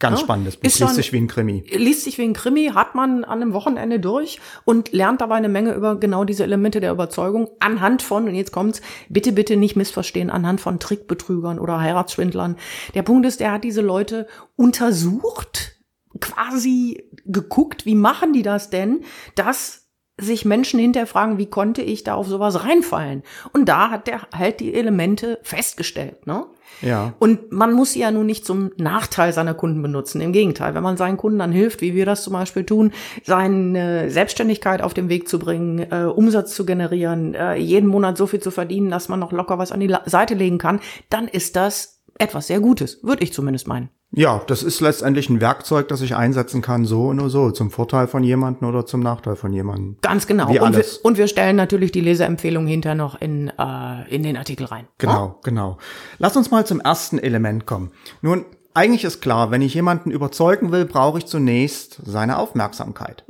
Ganz 0.00 0.20
Ja, 0.20 0.24
spannendes 0.24 0.56
Buch, 0.56 0.64
ist 0.64 0.78
liest 0.78 0.94
sich 0.94 1.12
wie 1.12 1.16
ein 1.16 1.26
Krimi. 1.26 1.64
Liest 1.72 2.04
sich 2.04 2.18
wie 2.18 2.22
ein 2.22 2.32
Krimi, 2.32 2.70
hat 2.72 2.94
man 2.94 3.24
an 3.24 3.42
einem 3.42 3.52
Wochenende 3.52 3.98
durch 3.98 4.38
und 4.64 4.92
lernt 4.92 5.20
dabei 5.20 5.34
eine 5.34 5.48
Menge 5.48 5.74
über 5.74 5.98
genau 5.98 6.22
diese 6.22 6.44
Elemente 6.44 6.78
der 6.78 6.92
Überzeugung 6.92 7.50
anhand 7.58 8.02
von, 8.02 8.28
und 8.28 8.36
jetzt 8.36 8.52
kommt's, 8.52 8.80
bitte, 9.08 9.32
bitte 9.32 9.56
nicht 9.56 9.74
missverstehen, 9.74 10.30
anhand 10.30 10.60
von 10.60 10.78
Trickbetrügern 10.78 11.58
oder 11.58 11.80
Heiratsschwindlern. 11.80 12.56
Der 12.94 13.02
Punkt 13.02 13.26
ist, 13.26 13.40
er 13.40 13.50
hat 13.50 13.64
diese 13.64 13.80
Leute 13.80 14.28
untersucht, 14.54 15.80
quasi 16.20 17.02
geguckt, 17.24 17.84
wie 17.84 17.96
machen 17.96 18.32
die 18.32 18.42
das 18.42 18.70
denn, 18.70 19.00
dass 19.34 19.87
sich 20.18 20.44
Menschen 20.44 20.80
hinterfragen, 20.80 21.38
wie 21.38 21.46
konnte 21.46 21.82
ich 21.82 22.04
da 22.04 22.14
auf 22.14 22.26
sowas 22.26 22.64
reinfallen? 22.64 23.22
Und 23.52 23.68
da 23.68 23.90
hat 23.90 24.08
er 24.08 24.22
halt 24.36 24.60
die 24.60 24.74
Elemente 24.74 25.38
festgestellt, 25.42 26.26
ne? 26.26 26.46
Ja. 26.82 27.14
Und 27.18 27.50
man 27.50 27.72
muss 27.72 27.92
sie 27.92 28.00
ja 28.00 28.10
nun 28.10 28.26
nicht 28.26 28.44
zum 28.44 28.70
Nachteil 28.76 29.32
seiner 29.32 29.54
Kunden 29.54 29.82
benutzen. 29.82 30.20
Im 30.20 30.32
Gegenteil, 30.32 30.74
wenn 30.74 30.82
man 30.82 30.96
seinen 30.96 31.16
Kunden 31.16 31.38
dann 31.38 31.50
hilft, 31.50 31.80
wie 31.80 31.94
wir 31.94 32.06
das 32.06 32.22
zum 32.22 32.34
Beispiel 32.34 32.64
tun, 32.64 32.92
seine 33.24 34.10
Selbstständigkeit 34.10 34.82
auf 34.82 34.94
den 34.94 35.08
Weg 35.08 35.28
zu 35.28 35.38
bringen, 35.38 35.78
äh, 35.90 36.04
Umsatz 36.04 36.54
zu 36.54 36.66
generieren, 36.66 37.34
äh, 37.34 37.54
jeden 37.56 37.88
Monat 37.88 38.16
so 38.16 38.26
viel 38.26 38.40
zu 38.40 38.50
verdienen, 38.50 38.90
dass 38.90 39.08
man 39.08 39.18
noch 39.18 39.32
locker 39.32 39.58
was 39.58 39.72
an 39.72 39.80
die 39.80 39.94
Seite 40.06 40.34
legen 40.34 40.58
kann, 40.58 40.80
dann 41.10 41.26
ist 41.26 41.56
das 41.56 42.00
etwas 42.18 42.48
sehr 42.48 42.60
Gutes, 42.60 43.02
würde 43.02 43.24
ich 43.24 43.32
zumindest 43.32 43.66
meinen. 43.66 43.90
Ja, 44.10 44.40
das 44.46 44.62
ist 44.62 44.80
letztendlich 44.80 45.28
ein 45.28 45.40
Werkzeug, 45.40 45.88
das 45.88 46.00
ich 46.00 46.16
einsetzen 46.16 46.62
kann, 46.62 46.86
so 46.86 47.08
und 47.08 47.28
so, 47.28 47.50
zum 47.50 47.70
Vorteil 47.70 48.06
von 48.06 48.24
jemandem 48.24 48.66
oder 48.66 48.86
zum 48.86 49.00
Nachteil 49.00 49.36
von 49.36 49.52
jemandem. 49.52 49.98
Ganz 50.00 50.26
genau. 50.26 50.48
Wie 50.48 50.60
und, 50.60 50.74
wir, 50.74 50.84
und 51.02 51.18
wir 51.18 51.28
stellen 51.28 51.56
natürlich 51.56 51.92
die 51.92 52.00
Leserempfehlung 52.00 52.66
hinter 52.66 52.94
noch 52.94 53.20
in, 53.20 53.48
äh, 53.48 54.08
in 54.08 54.22
den 54.22 54.38
Artikel 54.38 54.64
rein. 54.64 54.88
Genau, 54.96 55.38
genau. 55.42 55.76
Lass 56.18 56.36
uns 56.36 56.50
mal 56.50 56.64
zum 56.64 56.80
ersten 56.80 57.18
Element 57.18 57.66
kommen. 57.66 57.92
Nun, 58.22 58.46
eigentlich 58.72 59.04
ist 59.04 59.20
klar, 59.20 59.50
wenn 59.50 59.60
ich 59.60 59.74
jemanden 59.74 60.10
überzeugen 60.10 60.72
will, 60.72 60.86
brauche 60.86 61.18
ich 61.18 61.26
zunächst 61.26 62.00
seine 62.04 62.38
Aufmerksamkeit. 62.38 63.24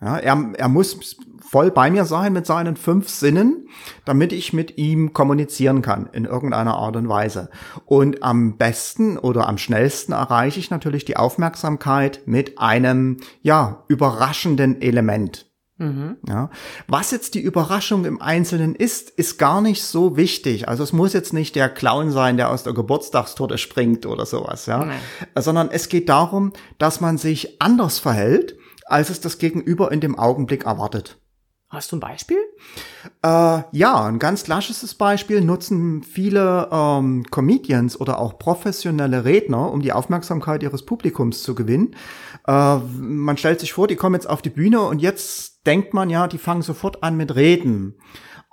Ja, 0.00 0.18
er, 0.18 0.52
er 0.56 0.68
muss 0.68 1.16
voll 1.40 1.70
bei 1.70 1.90
mir 1.90 2.04
sein 2.04 2.32
mit 2.32 2.44
seinen 2.44 2.76
fünf 2.76 3.08
Sinnen, 3.08 3.68
damit 4.04 4.32
ich 4.32 4.52
mit 4.52 4.76
ihm 4.76 5.14
kommunizieren 5.14 5.80
kann 5.80 6.10
in 6.12 6.26
irgendeiner 6.26 6.74
Art 6.74 6.96
und 6.96 7.08
Weise. 7.08 7.48
Und 7.86 8.22
am 8.22 8.58
besten 8.58 9.16
oder 9.16 9.48
am 9.48 9.56
schnellsten 9.56 10.12
erreiche 10.12 10.60
ich 10.60 10.70
natürlich 10.70 11.04
die 11.04 11.16
Aufmerksamkeit 11.16 12.22
mit 12.26 12.58
einem, 12.58 13.18
ja, 13.40 13.84
überraschenden 13.88 14.82
Element. 14.82 15.46
Ja. 16.26 16.50
Was 16.88 17.10
jetzt 17.10 17.34
die 17.34 17.40
Überraschung 17.40 18.06
im 18.06 18.22
Einzelnen 18.22 18.74
ist, 18.74 19.10
ist 19.10 19.38
gar 19.38 19.60
nicht 19.60 19.82
so 19.82 20.16
wichtig. 20.16 20.68
Also 20.68 20.82
es 20.82 20.94
muss 20.94 21.12
jetzt 21.12 21.34
nicht 21.34 21.54
der 21.54 21.68
Clown 21.68 22.10
sein, 22.10 22.38
der 22.38 22.50
aus 22.50 22.62
der 22.62 22.72
Geburtstagstorte 22.72 23.58
springt 23.58 24.06
oder 24.06 24.24
sowas, 24.24 24.64
ja. 24.66 24.84
Nein. 24.84 24.98
Sondern 25.34 25.70
es 25.70 25.88
geht 25.88 26.08
darum, 26.08 26.52
dass 26.78 27.02
man 27.02 27.18
sich 27.18 27.60
anders 27.60 27.98
verhält, 27.98 28.55
als 28.86 29.10
es 29.10 29.20
das 29.20 29.38
Gegenüber 29.38 29.92
in 29.92 30.00
dem 30.00 30.18
Augenblick 30.18 30.64
erwartet. 30.64 31.18
Hast 31.68 31.90
du 31.90 31.96
ein 31.96 32.00
Beispiel? 32.00 32.38
Äh, 33.22 33.62
ja, 33.72 34.04
ein 34.04 34.20
ganz 34.20 34.44
klassisches 34.44 34.94
Beispiel 34.94 35.40
nutzen 35.40 36.04
viele 36.04 36.68
ähm, 36.70 37.24
Comedians 37.28 38.00
oder 38.00 38.20
auch 38.20 38.38
professionelle 38.38 39.24
Redner, 39.24 39.72
um 39.72 39.82
die 39.82 39.92
Aufmerksamkeit 39.92 40.62
ihres 40.62 40.84
Publikums 40.84 41.42
zu 41.42 41.56
gewinnen. 41.56 41.96
Äh, 42.46 42.76
man 42.76 43.36
stellt 43.36 43.58
sich 43.58 43.72
vor, 43.72 43.88
die 43.88 43.96
kommen 43.96 44.14
jetzt 44.14 44.30
auf 44.30 44.42
die 44.42 44.50
Bühne 44.50 44.80
und 44.82 45.02
jetzt 45.02 45.66
denkt 45.66 45.92
man 45.92 46.08
ja, 46.08 46.28
die 46.28 46.38
fangen 46.38 46.62
sofort 46.62 47.02
an 47.02 47.16
mit 47.16 47.34
Reden. 47.34 47.98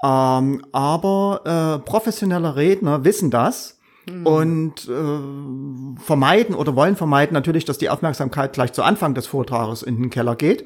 Ähm, 0.04 0.66
aber 0.72 1.80
äh, 1.86 1.86
professionelle 1.86 2.56
Redner 2.56 3.06
wissen 3.06 3.30
das 3.30 3.80
und 4.26 4.88
äh, 4.90 6.00
vermeiden 6.04 6.56
oder 6.56 6.76
wollen 6.76 6.96
vermeiden 6.96 7.34
natürlich, 7.34 7.66
dass 7.66 7.78
die 7.78 7.90
Aufmerksamkeit 7.90 8.54
gleich 8.54 8.74
zu 8.74 8.84
Anfang 8.84 9.14
des 9.14 9.28
Vortrages 9.28 9.82
in 9.84 9.96
den 9.98 10.10
Keller 10.10 10.36
geht 10.36 10.66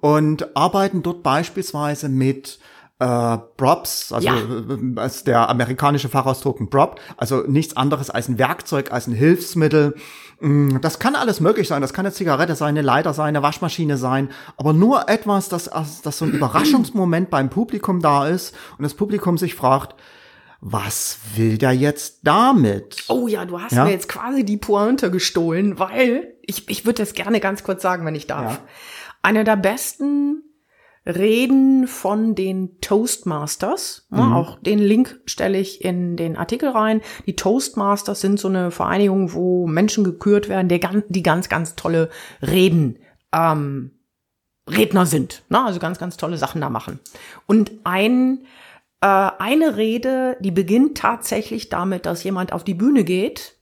und 0.00 0.56
arbeiten 0.56 1.02
dort 1.02 1.22
beispielsweise 1.22 2.08
mit 2.08 2.58
äh, 2.98 3.36
Props, 3.56 4.12
also 4.12 4.26
Ja. 4.28 4.36
äh, 4.36 4.98
als 5.00 5.24
der 5.24 5.50
amerikanische 5.50 6.08
Fachausdruck 6.08 6.60
ein 6.60 6.70
Prop, 6.70 6.98
also 7.16 7.42
nichts 7.46 7.76
anderes 7.76 8.08
als 8.08 8.28
ein 8.28 8.38
Werkzeug, 8.38 8.90
als 8.92 9.06
ein 9.06 9.12
Hilfsmittel. 9.14 9.96
Mm, 10.40 10.78
Das 10.80 10.98
kann 10.98 11.14
alles 11.14 11.40
möglich 11.40 11.68
sein. 11.68 11.82
Das 11.82 11.92
kann 11.92 12.06
eine 12.06 12.14
Zigarette 12.14 12.54
sein, 12.54 12.68
eine 12.68 12.82
Leiter 12.82 13.12
sein, 13.12 13.28
eine 13.36 13.42
Waschmaschine 13.42 13.98
sein, 13.98 14.30
aber 14.56 14.72
nur 14.72 15.08
etwas, 15.10 15.48
das, 15.50 15.68
das 16.02 16.18
so 16.18 16.24
ein 16.24 16.32
Überraschungsmoment 16.32 17.28
beim 17.30 17.50
Publikum 17.50 18.00
da 18.00 18.26
ist 18.28 18.54
und 18.78 18.84
das 18.84 18.94
Publikum 18.94 19.36
sich 19.36 19.54
fragt, 19.54 19.94
was 20.68 21.18
will 21.36 21.58
der 21.58 21.72
jetzt 21.72 22.20
damit? 22.24 23.04
Oh 23.08 23.28
ja, 23.28 23.44
du 23.44 23.60
hast 23.60 23.72
Ja? 23.72 23.84
mir 23.84 23.92
jetzt 23.92 24.08
quasi 24.08 24.44
die 24.44 24.56
Pointe 24.56 25.12
gestohlen, 25.12 25.78
weil 25.78 26.34
ich, 26.42 26.68
ich 26.68 26.84
würde 26.84 27.02
das 27.02 27.14
gerne 27.14 27.38
ganz 27.38 27.62
kurz 27.62 27.82
sagen, 27.82 28.04
wenn 28.04 28.16
ich 28.16 28.26
darf. 28.26 28.54
Ja. 28.54 28.58
Eine 29.22 29.44
der 29.44 29.56
besten 29.56 30.42
Reden 31.06 31.86
von 31.86 32.34
den 32.34 32.80
Toastmasters. 32.80 34.08
Ja, 34.10 34.34
Auch 34.34 34.58
den 34.58 34.80
Link 34.80 35.20
stelle 35.26 35.56
ich 35.56 35.84
in 35.84 36.16
den 36.16 36.36
Artikel 36.36 36.70
rein. 36.70 37.00
Die 37.26 37.36
Toastmasters 37.36 38.20
sind 38.20 38.40
so 38.40 38.48
eine 38.48 38.72
Vereinigung, 38.72 39.32
wo 39.34 39.68
Menschen 39.68 40.02
gekürt 40.02 40.48
werden, 40.48 40.68
die 40.68 40.80
ganz, 40.80 41.04
die 41.08 41.22
ganz, 41.22 41.48
ganz 41.48 41.76
tolle 41.76 42.10
Reden 42.42 42.98
ähm, 43.32 43.92
Redner 44.68 45.06
sind. 45.06 45.44
Ne? 45.48 45.64
Also 45.64 45.78
ganz, 45.78 46.00
ganz 46.00 46.16
tolle 46.16 46.38
Sachen 46.38 46.60
da 46.60 46.70
machen. 46.70 46.98
Und 47.46 47.70
ein, 47.84 48.40
äh, 49.00 49.06
eine 49.06 49.76
Rede, 49.76 50.36
die 50.40 50.50
beginnt 50.50 50.98
tatsächlich 50.98 51.68
damit, 51.68 52.06
dass 52.06 52.24
jemand 52.24 52.52
auf 52.52 52.64
die 52.64 52.74
Bühne 52.74 53.04
geht, 53.04 53.56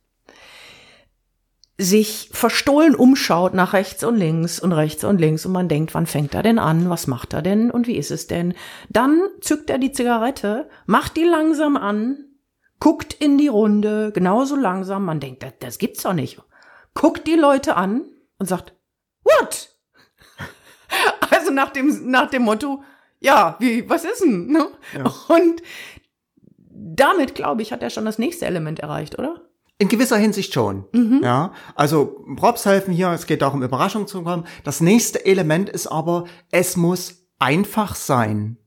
sich 1.77 2.31
verstohlen 2.33 2.95
umschaut 2.95 3.53
nach 3.53 3.73
rechts 3.73 4.05
und 4.05 4.17
links 4.17 4.61
und 4.61 4.73
rechts 4.73 5.03
und 5.03 5.21
links 5.21 5.45
und 5.45 5.53
man 5.53 5.69
denkt, 5.69 5.93
wann 5.93 6.07
fängt 6.07 6.35
er 6.35 6.45
denn 6.45 6.61
an, 6.61 6.89
was 6.89 7.09
macht 7.09 7.33
er 7.33 7.43
denn 7.43 7.71
und 7.71 7.89
wie 7.89 7.97
ist 7.97 8.13
es 8.13 8.29
denn? 8.29 8.55
Dann 8.91 9.21
zückt 9.41 9.71
er 9.71 9.79
die 9.79 9.91
Zigarette, 9.91 10.69
macht 10.87 11.17
die 11.17 11.25
langsam 11.25 11.77
an, 11.77 12.27
guckt 12.79 13.15
in 13.15 13.39
die 13.39 13.49
Runde, 13.49 14.13
genauso 14.13 14.55
langsam, 14.55 15.05
man 15.05 15.19
denkt, 15.19 15.43
das, 15.43 15.53
das 15.59 15.79
gibt's 15.79 16.03
doch 16.05 16.13
nicht. 16.13 16.41
Guckt 16.95 17.27
die 17.27 17.35
Leute 17.35 17.77
an 17.77 18.05
und 18.39 18.47
sagt, 18.47 18.75
what? 19.25 19.71
Also 21.31 21.51
nach 21.51 21.71
dem, 21.71 22.09
nach 22.09 22.31
dem 22.31 22.43
Motto, 22.43 22.85
ja, 23.25 23.57
wie, 23.59 23.89
was 23.89 24.05
ist 24.05 24.23
denn? 24.23 24.47
Ne? 24.47 24.69
Und 25.29 25.63
damit, 26.71 27.35
glaube 27.35 27.63
ich, 27.63 27.73
hat 27.73 27.83
er 27.83 27.91
schon 27.91 28.05
das 28.05 28.19
nächste 28.19 28.47
Element 28.47 28.81
erreicht, 28.81 29.19
oder? 29.19 29.41
In 29.79 29.89
gewisser 29.89 30.17
Hinsicht 30.19 30.53
schon. 30.55 30.85
Ja, 31.23 31.53
also 31.75 32.25
Props 32.37 32.65
helfen 32.67 32.93
hier. 32.93 33.09
Es 33.11 33.27
geht 33.27 33.43
darum, 33.43 33.63
Überraschung 33.63 34.07
zu 34.07 34.19
bekommen. 34.23 34.47
Das 34.63 34.81
nächste 34.81 35.25
Element 35.25 35.69
ist 35.69 35.87
aber, 35.87 36.25
es 36.53 36.77
muss 36.77 37.27
einfach 37.39 37.95
sein. 37.95 38.59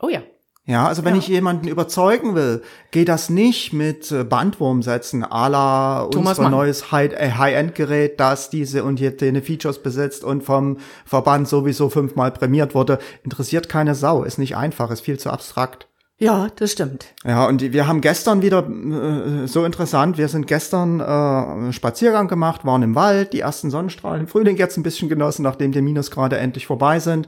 Oh 0.00 0.08
ja. 0.08 0.22
Ja, 0.64 0.86
also 0.86 1.04
wenn 1.04 1.14
Ja. 1.14 1.18
ich 1.20 1.26
jemanden 1.26 1.66
überzeugen 1.66 2.36
will, 2.36 2.62
geht 2.92 3.08
das 3.08 3.28
nicht 3.30 3.72
mit 3.72 4.12
äh, 4.12 4.22
Bandwurmsätzen 4.22 5.24
à 5.24 5.48
la 5.48 6.06
Thomas 6.10 6.30
unser 6.38 6.42
Mann. 6.44 6.52
neues 6.52 6.82
äh, 6.92 7.32
High-End-Gerät, 7.32 8.20
das 8.20 8.48
diese 8.48 8.84
und 8.84 9.00
jene 9.00 9.42
Features 9.42 9.82
besitzt 9.82 10.22
und 10.22 10.44
vom 10.44 10.76
Verband 11.04 11.48
sowieso 11.48 11.88
fünfmal 11.88 12.30
prämiert 12.30 12.76
wurde. 12.76 13.00
Interessiert 13.24 13.68
keine 13.68 13.96
Sau, 13.96 14.22
ist 14.22 14.38
nicht 14.38 14.56
einfach, 14.56 14.90
ist 14.92 15.00
viel 15.00 15.18
zu 15.18 15.30
abstrakt. 15.30 15.88
Ja, 16.18 16.46
das 16.54 16.70
stimmt. 16.70 17.06
Ja, 17.24 17.46
und 17.46 17.60
wir 17.72 17.88
haben 17.88 18.00
gestern 18.00 18.42
wieder 18.42 18.64
äh, 18.68 19.48
so 19.48 19.64
interessant, 19.64 20.16
wir 20.16 20.28
sind 20.28 20.46
gestern 20.46 21.00
äh, 21.00 21.02
einen 21.02 21.72
Spaziergang 21.72 22.28
gemacht, 22.28 22.64
waren 22.64 22.84
im 22.84 22.94
Wald, 22.94 23.32
die 23.32 23.40
ersten 23.40 23.72
Sonnenstrahlen 23.72 24.20
im 24.20 24.28
Frühling 24.28 24.56
jetzt 24.56 24.76
ein 24.76 24.84
bisschen 24.84 25.08
genossen, 25.08 25.42
nachdem 25.42 25.72
die 25.72 25.82
Minusgrade 25.82 26.36
endlich 26.38 26.68
vorbei 26.68 27.00
sind. 27.00 27.26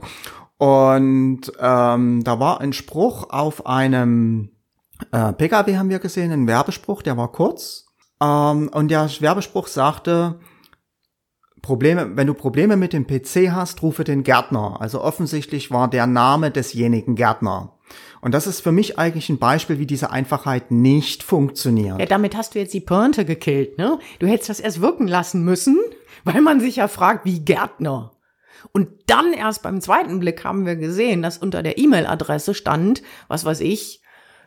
Und 0.58 1.52
ähm, 1.58 2.24
da 2.24 2.40
war 2.40 2.60
ein 2.60 2.72
Spruch 2.72 3.30
auf 3.30 3.66
einem 3.66 4.50
äh, 5.12 5.32
PKW, 5.32 5.76
haben 5.76 5.90
wir 5.90 5.98
gesehen, 5.98 6.32
ein 6.32 6.46
Werbespruch, 6.46 7.02
der 7.02 7.16
war 7.16 7.32
kurz. 7.32 7.86
Ähm, 8.22 8.70
und 8.72 8.88
der 8.90 9.08
Werbespruch 9.20 9.66
sagte, 9.66 10.38
Probleme, 11.64 12.16
wenn 12.16 12.26
du 12.26 12.34
Probleme 12.34 12.76
mit 12.76 12.92
dem 12.92 13.06
PC 13.06 13.50
hast, 13.50 13.82
rufe 13.82 14.04
den 14.04 14.22
Gärtner. 14.22 14.76
Also 14.80 15.00
offensichtlich 15.02 15.70
war 15.70 15.88
der 15.88 16.06
Name 16.06 16.50
desjenigen 16.50 17.14
Gärtner. 17.14 17.72
Und 18.20 18.32
das 18.32 18.46
ist 18.46 18.60
für 18.60 18.72
mich 18.72 18.98
eigentlich 18.98 19.28
ein 19.28 19.38
Beispiel, 19.38 19.78
wie 19.78 19.86
diese 19.86 20.10
Einfachheit 20.10 20.70
nicht 20.70 21.22
funktioniert. 21.22 21.98
Ja, 22.00 22.06
damit 22.06 22.36
hast 22.36 22.54
du 22.54 22.58
jetzt 22.58 22.74
die 22.74 22.80
Pointe 22.80 23.24
gekillt, 23.24 23.78
ne? 23.78 23.98
Du 24.18 24.26
hättest 24.26 24.50
das 24.50 24.60
erst 24.60 24.80
wirken 24.80 25.08
lassen 25.08 25.44
müssen, 25.44 25.78
weil 26.24 26.40
man 26.40 26.60
sich 26.60 26.76
ja 26.76 26.88
fragt, 26.88 27.24
wie 27.24 27.40
Gärtner. 27.40 28.13
Und 28.72 28.88
dann 29.06 29.32
erst 29.32 29.62
beim 29.62 29.80
zweiten 29.80 30.20
Blick 30.20 30.44
haben 30.44 30.66
wir 30.66 30.76
gesehen, 30.76 31.22
dass 31.22 31.38
unter 31.38 31.62
der 31.62 31.78
E-Mail-Adresse 31.78 32.54
stand, 32.54 33.02
was 33.28 33.44
weiß 33.44 33.60
ich, 33.60 34.00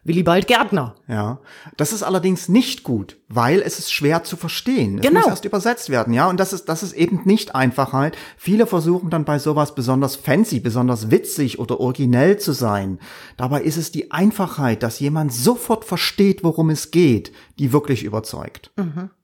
Willibald 0.08 0.48
Gärtner. 0.48 0.96
Ja, 1.08 1.40
das 1.76 1.92
ist 1.94 2.02
allerdings 2.02 2.48
nicht 2.50 2.84
gut, 2.84 3.18
weil 3.28 3.62
es 3.62 3.78
ist 3.78 3.92
schwer 3.92 4.24
zu 4.24 4.38
verstehen. 4.38 5.00
Es 5.00 5.06
Genau. 5.06 5.20
muss 5.20 5.30
erst 5.30 5.46
übersetzt 5.46 5.90
werden, 5.90 6.14
ja, 6.14 6.28
und 6.30 6.40
das 6.40 6.54
ist 6.54 6.66
das 6.70 6.82
ist 6.82 6.94
eben 6.94 7.22
nicht 7.26 7.54
Einfachheit. 7.56 8.18
Viele 8.38 8.66
versuchen 8.68 9.10
dann 9.10 9.26
bei 9.26 9.38
sowas 9.38 9.76
besonders 9.76 10.16
fancy, 10.16 10.60
besonders 10.62 11.12
witzig 11.12 11.60
oder 11.60 11.80
originell 11.80 12.38
zu 12.40 12.54
sein. 12.54 13.00
Dabei 13.36 13.62
ist 13.62 13.78
es 13.78 13.92
die 13.92 14.12
Einfachheit, 14.12 14.82
dass 14.82 15.00
jemand 15.00 15.34
sofort 15.34 15.84
versteht, 15.86 16.44
worum 16.44 16.70
es 16.70 16.92
geht, 16.92 17.32
die 17.60 17.74
wirklich 17.74 18.04
überzeugt. 18.04 18.72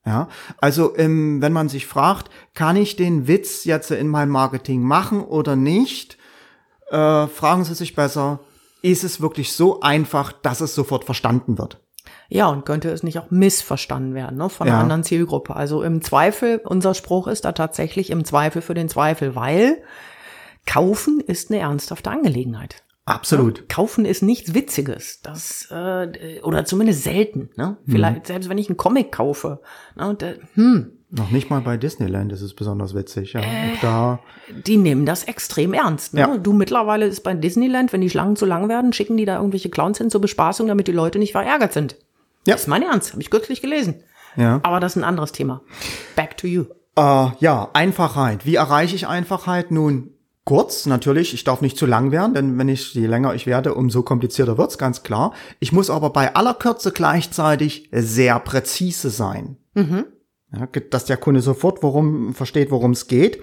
Ja, 0.04 0.28
also 0.58 0.94
ähm, 0.98 1.40
wenn 1.40 1.54
man 1.54 1.70
sich 1.70 1.86
fragt, 1.86 2.28
kann 2.52 2.76
ich 2.76 2.96
den 2.96 3.26
Witz 3.26 3.64
jetzt 3.64 3.90
in 3.90 4.08
meinem 4.08 4.30
Marketing 4.30 4.82
machen 4.82 5.22
oder 5.22 5.56
nicht, 5.56 6.18
äh, 6.90 7.26
fragen 7.26 7.64
Sie 7.64 7.74
sich 7.74 7.94
besser, 7.94 8.40
ist 8.84 9.02
es 9.02 9.20
wirklich 9.20 9.52
so 9.52 9.80
einfach, 9.80 10.32
dass 10.32 10.60
es 10.60 10.74
sofort 10.74 11.04
verstanden 11.04 11.58
wird? 11.58 11.80
Ja, 12.28 12.48
und 12.48 12.64
könnte 12.66 12.90
es 12.90 13.02
nicht 13.02 13.18
auch 13.18 13.30
missverstanden 13.30 14.14
werden 14.14 14.38
ne, 14.38 14.48
von 14.50 14.66
einer 14.66 14.76
Ja. 14.76 14.82
anderen 14.82 15.04
Zielgruppe. 15.04 15.56
Also 15.56 15.82
im 15.82 16.02
Zweifel, 16.02 16.60
unser 16.64 16.94
Spruch 16.94 17.26
ist 17.26 17.44
da 17.44 17.52
tatsächlich 17.52 18.10
im 18.10 18.24
Zweifel 18.24 18.60
für 18.62 18.74
den 18.74 18.88
Zweifel, 18.88 19.34
weil 19.34 19.82
Kaufen 20.66 21.20
ist 21.20 21.50
eine 21.50 21.60
ernsthafte 21.60 22.10
Angelegenheit. 22.10 22.82
Absolut. 23.06 23.68
Kaufen 23.68 24.06
ist 24.06 24.22
nichts 24.22 24.54
Witziges. 24.54 25.20
Das, 25.22 25.68
äh, 25.70 26.40
oder 26.42 26.64
zumindest 26.64 27.02
selten. 27.04 27.50
Ne? 27.56 27.76
Vielleicht, 27.86 28.26
selbst 28.26 28.48
wenn 28.48 28.56
ich 28.56 28.68
einen 28.68 28.78
Comic 28.78 29.12
kaufe. 29.12 29.60
Ne, 29.94 30.08
und, 30.08 30.22
äh, 30.22 30.38
hm, 30.54 30.92
Noch 31.16 31.30
nicht 31.30 31.48
mal 31.48 31.60
bei 31.60 31.76
Disneyland 31.76 32.32
ist 32.32 32.40
es 32.40 32.54
besonders 32.54 32.94
witzig. 32.94 33.34
Ja. 33.34 33.40
Äh. 33.40 33.44
Auch 33.44 33.80
da, 33.80 34.18
die 34.66 34.76
nehmen 34.76 35.06
das 35.06 35.24
extrem 35.24 35.72
ernst. 35.72 36.14
Ne? 36.14 36.20
Ja. 36.20 36.36
Du 36.36 36.52
mittlerweile 36.52 37.06
ist 37.06 37.20
bei 37.20 37.34
Disneyland, 37.34 37.92
wenn 37.92 38.00
die 38.00 38.10
Schlangen 38.10 38.34
zu 38.34 38.46
lang 38.46 38.68
werden, 38.68 38.92
schicken 38.92 39.16
die 39.16 39.24
da 39.24 39.36
irgendwelche 39.36 39.70
Clowns 39.70 39.98
hin 39.98 40.10
zur 40.10 40.20
Bespaßung, 40.20 40.66
damit 40.66 40.88
die 40.88 40.92
Leute 40.92 41.18
nicht 41.18 41.32
verärgert 41.32 41.72
sind. 41.72 41.96
Ja. 42.46 42.54
Das 42.54 42.62
ist 42.62 42.66
mein 42.68 42.82
Ernst, 42.82 43.12
habe 43.12 43.22
ich 43.22 43.30
kürzlich 43.30 43.62
gelesen. 43.62 44.02
ja. 44.36 44.60
Aber 44.64 44.80
das 44.80 44.92
ist 44.92 45.02
ein 45.02 45.04
anderes 45.04 45.32
Thema. 45.32 45.60
Back 46.16 46.36
to 46.36 46.46
you. 46.46 46.64
Äh, 46.96 47.26
ja, 47.38 47.70
Einfachheit. 47.72 48.44
Wie 48.44 48.56
erreiche 48.56 48.96
ich 48.96 49.06
Einfachheit? 49.06 49.70
Nun, 49.70 50.10
kurz, 50.44 50.86
natürlich, 50.86 51.32
ich 51.32 51.44
darf 51.44 51.60
nicht 51.60 51.78
zu 51.78 51.86
lang 51.86 52.10
werden, 52.10 52.34
denn 52.34 52.58
wenn 52.58 52.68
ich, 52.68 52.92
je 52.94 53.06
länger 53.06 53.34
ich 53.34 53.46
werde, 53.46 53.74
umso 53.74 54.02
komplizierter 54.02 54.58
wird's, 54.58 54.78
ganz 54.78 55.02
klar. 55.04 55.32
Ich 55.60 55.72
muss 55.72 55.90
aber 55.90 56.10
bei 56.10 56.34
aller 56.34 56.54
Kürze 56.54 56.92
gleichzeitig 56.92 57.88
sehr 57.92 58.38
präzise 58.40 59.10
sein. 59.10 59.56
Ja, 60.58 60.66
dass 60.66 61.04
der 61.04 61.16
Kunde 61.16 61.40
sofort 61.40 61.82
worum, 61.82 62.34
versteht, 62.34 62.70
worum 62.70 62.92
es 62.92 63.06
geht. 63.06 63.40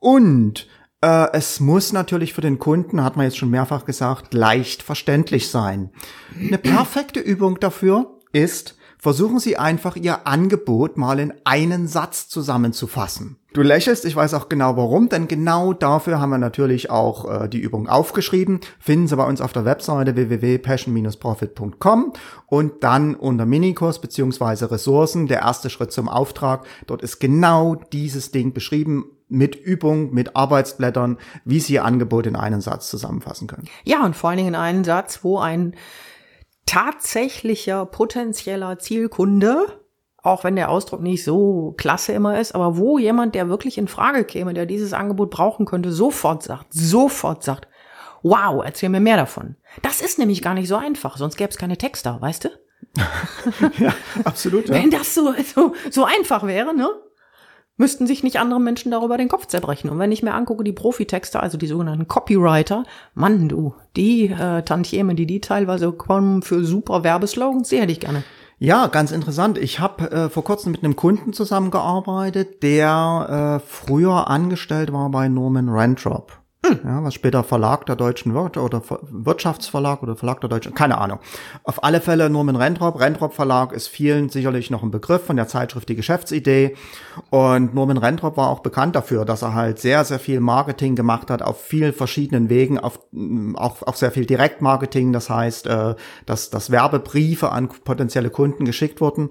Und 0.00 0.66
äh, 1.02 1.28
es 1.32 1.60
muss 1.60 1.92
natürlich 1.92 2.34
für 2.34 2.40
den 2.40 2.58
Kunden, 2.58 3.02
hat 3.02 3.16
man 3.16 3.26
jetzt 3.26 3.38
schon 3.38 3.50
mehrfach 3.50 3.84
gesagt, 3.84 4.34
leicht 4.34 4.82
verständlich 4.82 5.48
sein. 5.48 5.90
Eine 6.38 6.58
perfekte 6.58 7.20
Übung 7.20 7.60
dafür 7.60 8.18
ist, 8.32 8.76
versuchen 9.00 9.38
Sie 9.38 9.56
einfach 9.56 9.96
Ihr 9.96 10.26
Angebot 10.26 10.96
mal 10.96 11.18
in 11.18 11.32
einen 11.44 11.88
Satz 11.88 12.28
zusammenzufassen. 12.28 13.36
Du 13.52 13.62
lächelst, 13.62 14.04
ich 14.04 14.14
weiß 14.14 14.34
auch 14.34 14.48
genau 14.48 14.76
warum, 14.76 15.08
denn 15.08 15.26
genau 15.26 15.72
dafür 15.72 16.20
haben 16.20 16.30
wir 16.30 16.38
natürlich 16.38 16.88
auch 16.88 17.28
äh, 17.28 17.48
die 17.48 17.58
Übung 17.58 17.88
aufgeschrieben. 17.88 18.60
Finden 18.78 19.08
Sie 19.08 19.16
bei 19.16 19.26
uns 19.26 19.40
auf 19.40 19.52
der 19.52 19.64
Webseite 19.64 20.14
www.passion-profit.com 20.14 22.12
und 22.46 22.84
dann 22.84 23.16
unter 23.16 23.46
Minikurs 23.46 24.00
beziehungsweise 24.00 24.70
Ressourcen, 24.70 25.26
der 25.26 25.40
erste 25.40 25.68
Schritt 25.68 25.90
zum 25.90 26.08
Auftrag. 26.08 26.64
Dort 26.86 27.02
ist 27.02 27.18
genau 27.18 27.74
dieses 27.74 28.30
Ding 28.30 28.52
beschrieben 28.52 29.06
mit 29.28 29.56
Übung, 29.56 30.14
mit 30.14 30.36
Arbeitsblättern, 30.36 31.18
wie 31.44 31.58
Sie 31.58 31.74
Ihr 31.74 31.84
Angebot 31.84 32.26
in 32.26 32.36
einen 32.36 32.60
Satz 32.60 32.88
zusammenfassen 32.88 33.48
können. 33.48 33.64
Ja, 33.84 34.04
und 34.04 34.14
vor 34.14 34.30
allen 34.30 34.38
Dingen 34.38 34.54
einen 34.54 34.84
Satz, 34.84 35.20
wo 35.22 35.38
ein 35.38 35.74
tatsächlicher 36.66 37.86
potenzieller 37.86 38.78
Zielkunde, 38.78 39.80
auch 40.22 40.44
wenn 40.44 40.56
der 40.56 40.70
Ausdruck 40.70 41.00
nicht 41.00 41.24
so 41.24 41.74
klasse 41.76 42.12
immer 42.12 42.38
ist, 42.38 42.54
aber 42.54 42.76
wo 42.76 42.98
jemand, 42.98 43.34
der 43.34 43.48
wirklich 43.48 43.78
in 43.78 43.88
Frage 43.88 44.24
käme, 44.24 44.54
der 44.54 44.66
dieses 44.66 44.92
Angebot 44.92 45.30
brauchen 45.30 45.66
könnte, 45.66 45.92
sofort 45.92 46.42
sagt, 46.42 46.66
sofort 46.70 47.42
sagt, 47.42 47.68
wow, 48.22 48.62
erzähl 48.64 48.90
mir 48.90 49.00
mehr 49.00 49.16
davon. 49.16 49.56
Das 49.82 50.00
ist 50.00 50.18
nämlich 50.18 50.42
gar 50.42 50.54
nicht 50.54 50.68
so 50.68 50.76
einfach, 50.76 51.16
sonst 51.16 51.36
gäbe 51.36 51.50
es 51.50 51.58
keine 51.58 51.78
Texter, 51.78 52.20
weißt 52.20 52.44
du? 52.44 52.48
Ja, 53.78 53.94
absolut. 54.24 54.68
Ja. 54.68 54.74
Wenn 54.74 54.90
das 54.90 55.14
so, 55.14 55.32
so, 55.54 55.74
so 55.90 56.04
einfach 56.04 56.46
wäre, 56.46 56.74
ne? 56.74 56.88
Müssten 57.80 58.06
sich 58.06 58.22
nicht 58.22 58.38
andere 58.38 58.60
Menschen 58.60 58.90
darüber 58.90 59.16
den 59.16 59.28
Kopf 59.28 59.46
zerbrechen. 59.46 59.88
Und 59.88 59.98
wenn 59.98 60.12
ich 60.12 60.22
mir 60.22 60.34
angucke, 60.34 60.64
die 60.64 60.74
Profitexter, 60.74 61.42
also 61.42 61.56
die 61.56 61.66
sogenannten 61.66 62.06
Copywriter, 62.06 62.84
Mann, 63.14 63.48
du, 63.48 63.72
die 63.96 64.26
äh, 64.26 64.60
Tantiemen, 64.60 65.16
die 65.16 65.24
die 65.24 65.40
teilweise 65.40 65.90
kommen 65.90 66.42
für 66.42 66.62
super 66.62 67.04
Werbeslogans, 67.04 67.70
die 67.70 67.80
hätte 67.80 67.92
ich 67.92 68.00
gerne. 68.00 68.22
Ja, 68.58 68.88
ganz 68.88 69.12
interessant. 69.12 69.56
Ich 69.56 69.80
habe 69.80 70.10
äh, 70.10 70.28
vor 70.28 70.44
kurzem 70.44 70.72
mit 70.72 70.84
einem 70.84 70.94
Kunden 70.94 71.32
zusammengearbeitet, 71.32 72.62
der 72.62 73.60
äh, 73.62 73.66
früher 73.66 74.28
angestellt 74.28 74.92
war 74.92 75.08
bei 75.08 75.28
Norman 75.28 75.70
Rentrop. 75.70 76.39
Ja, 76.84 77.02
was 77.02 77.14
später 77.14 77.42
Verlag 77.42 77.86
der 77.86 77.96
deutschen 77.96 78.34
Wir 78.34 78.62
oder 78.62 78.82
Ver- 78.82 79.00
Wirtschaftsverlag 79.02 80.02
oder 80.02 80.14
Verlag 80.14 80.42
der 80.42 80.50
deutschen, 80.50 80.74
keine 80.74 80.98
Ahnung. 80.98 81.18
Auf 81.64 81.82
alle 81.82 82.02
Fälle 82.02 82.28
Norman 82.28 82.54
Rentrop. 82.54 83.00
Rentrop 83.00 83.32
Verlag 83.32 83.72
ist 83.72 83.88
vielen 83.88 84.28
sicherlich 84.28 84.70
noch 84.70 84.82
ein 84.82 84.90
Begriff 84.90 85.24
von 85.24 85.36
der 85.36 85.48
Zeitschrift 85.48 85.88
Die 85.88 85.96
Geschäftsidee. 85.96 86.76
Und 87.30 87.74
Norman 87.74 87.96
Rentrop 87.96 88.36
war 88.36 88.50
auch 88.50 88.60
bekannt 88.60 88.94
dafür, 88.94 89.24
dass 89.24 89.40
er 89.40 89.54
halt 89.54 89.78
sehr, 89.78 90.04
sehr 90.04 90.18
viel 90.18 90.40
Marketing 90.40 90.96
gemacht 90.96 91.30
hat 91.30 91.40
auf 91.40 91.60
vielen 91.62 91.94
verschiedenen 91.94 92.50
Wegen, 92.50 92.78
auf, 92.78 93.00
mm, 93.10 93.56
auch, 93.56 93.82
auch 93.82 93.96
sehr 93.96 94.10
viel 94.10 94.26
Direktmarketing. 94.26 95.14
Das 95.14 95.30
heißt, 95.30 95.66
äh, 95.66 95.94
dass, 96.26 96.50
dass 96.50 96.70
Werbebriefe 96.70 97.50
an 97.52 97.68
potenzielle 97.68 98.30
Kunden 98.30 98.66
geschickt 98.66 99.00
wurden. 99.00 99.30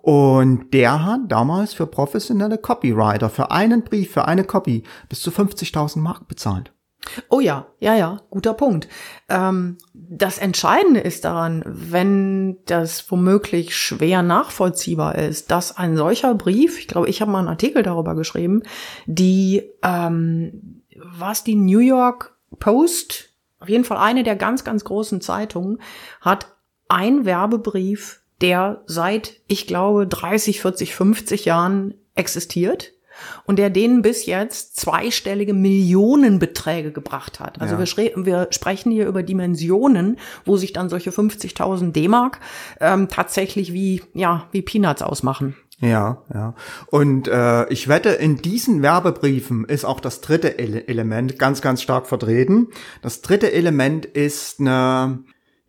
Und 0.00 0.72
der 0.72 1.04
hat 1.04 1.20
damals 1.28 1.74
für 1.74 1.86
professionelle 1.86 2.56
Copywriter 2.56 3.28
für 3.28 3.50
einen 3.50 3.84
Brief, 3.84 4.12
für 4.12 4.24
eine 4.24 4.44
Copy 4.44 4.82
bis 5.10 5.20
zu 5.20 5.30
50.000 5.30 5.98
Mark 6.00 6.26
bezahlt. 6.26 6.69
Oh 7.28 7.40
ja, 7.40 7.66
ja, 7.78 7.94
ja, 7.94 8.20
guter 8.30 8.54
Punkt. 8.54 8.88
Ähm, 9.28 9.78
das 9.94 10.38
Entscheidende 10.38 11.00
ist 11.00 11.24
daran, 11.24 11.62
wenn 11.66 12.58
das 12.66 13.10
womöglich 13.10 13.76
schwer 13.76 14.22
nachvollziehbar 14.22 15.16
ist, 15.16 15.50
dass 15.50 15.76
ein 15.76 15.96
solcher 15.96 16.34
Brief, 16.34 16.78
ich 16.78 16.88
glaube, 16.88 17.08
ich 17.08 17.20
habe 17.20 17.30
mal 17.30 17.38
einen 17.38 17.48
Artikel 17.48 17.82
darüber 17.82 18.14
geschrieben, 18.14 18.62
die, 19.06 19.62
ähm, 19.82 20.82
was 20.94 21.42
die 21.42 21.54
New 21.54 21.78
York 21.78 22.36
Post, 22.58 23.30
auf 23.60 23.68
jeden 23.68 23.84
Fall 23.84 23.98
eine 23.98 24.22
der 24.22 24.36
ganz, 24.36 24.64
ganz 24.64 24.84
großen 24.84 25.20
Zeitungen, 25.20 25.80
hat 26.20 26.54
ein 26.88 27.24
Werbebrief, 27.24 28.20
der 28.40 28.82
seit, 28.86 29.40
ich 29.46 29.66
glaube, 29.66 30.06
30, 30.06 30.60
40, 30.60 30.94
50 30.94 31.44
Jahren 31.44 31.94
existiert 32.14 32.92
und 33.44 33.58
der 33.58 33.70
denen 33.70 34.02
bis 34.02 34.26
jetzt 34.26 34.76
zweistellige 34.76 35.54
Millionenbeträge 35.54 36.92
gebracht 36.92 37.40
hat. 37.40 37.60
Also 37.60 37.76
Ja. 37.76 37.80
wir, 37.96 38.26
wir 38.26 38.46
sprechen 38.50 38.92
hier 38.92 39.06
über 39.06 39.22
Dimensionen, 39.22 40.18
wo 40.44 40.56
sich 40.56 40.72
dann 40.72 40.88
solche 40.88 41.10
50.000 41.10 41.92
D-Mark 41.92 42.40
ähm, 42.80 43.08
tatsächlich 43.08 43.72
wie, 43.72 44.02
ja, 44.14 44.46
wie 44.52 44.62
Peanuts 44.62 45.02
ausmachen. 45.02 45.56
Ja, 45.80 46.18
ja. 46.32 46.54
Und 46.90 47.26
äh, 47.26 47.66
ich 47.70 47.88
wette, 47.88 48.10
in 48.10 48.36
diesen 48.36 48.82
Werbebriefen 48.82 49.64
ist 49.64 49.86
auch 49.86 50.00
das 50.00 50.20
dritte 50.20 50.58
Ele 50.58 50.86
Element 50.86 51.38
ganz, 51.38 51.62
ganz 51.62 51.80
stark 51.80 52.06
vertreten. 52.06 52.68
Das 53.00 53.22
dritte 53.22 53.50
Element 53.52 54.04
ist 54.04 54.60
eine, 54.60 55.20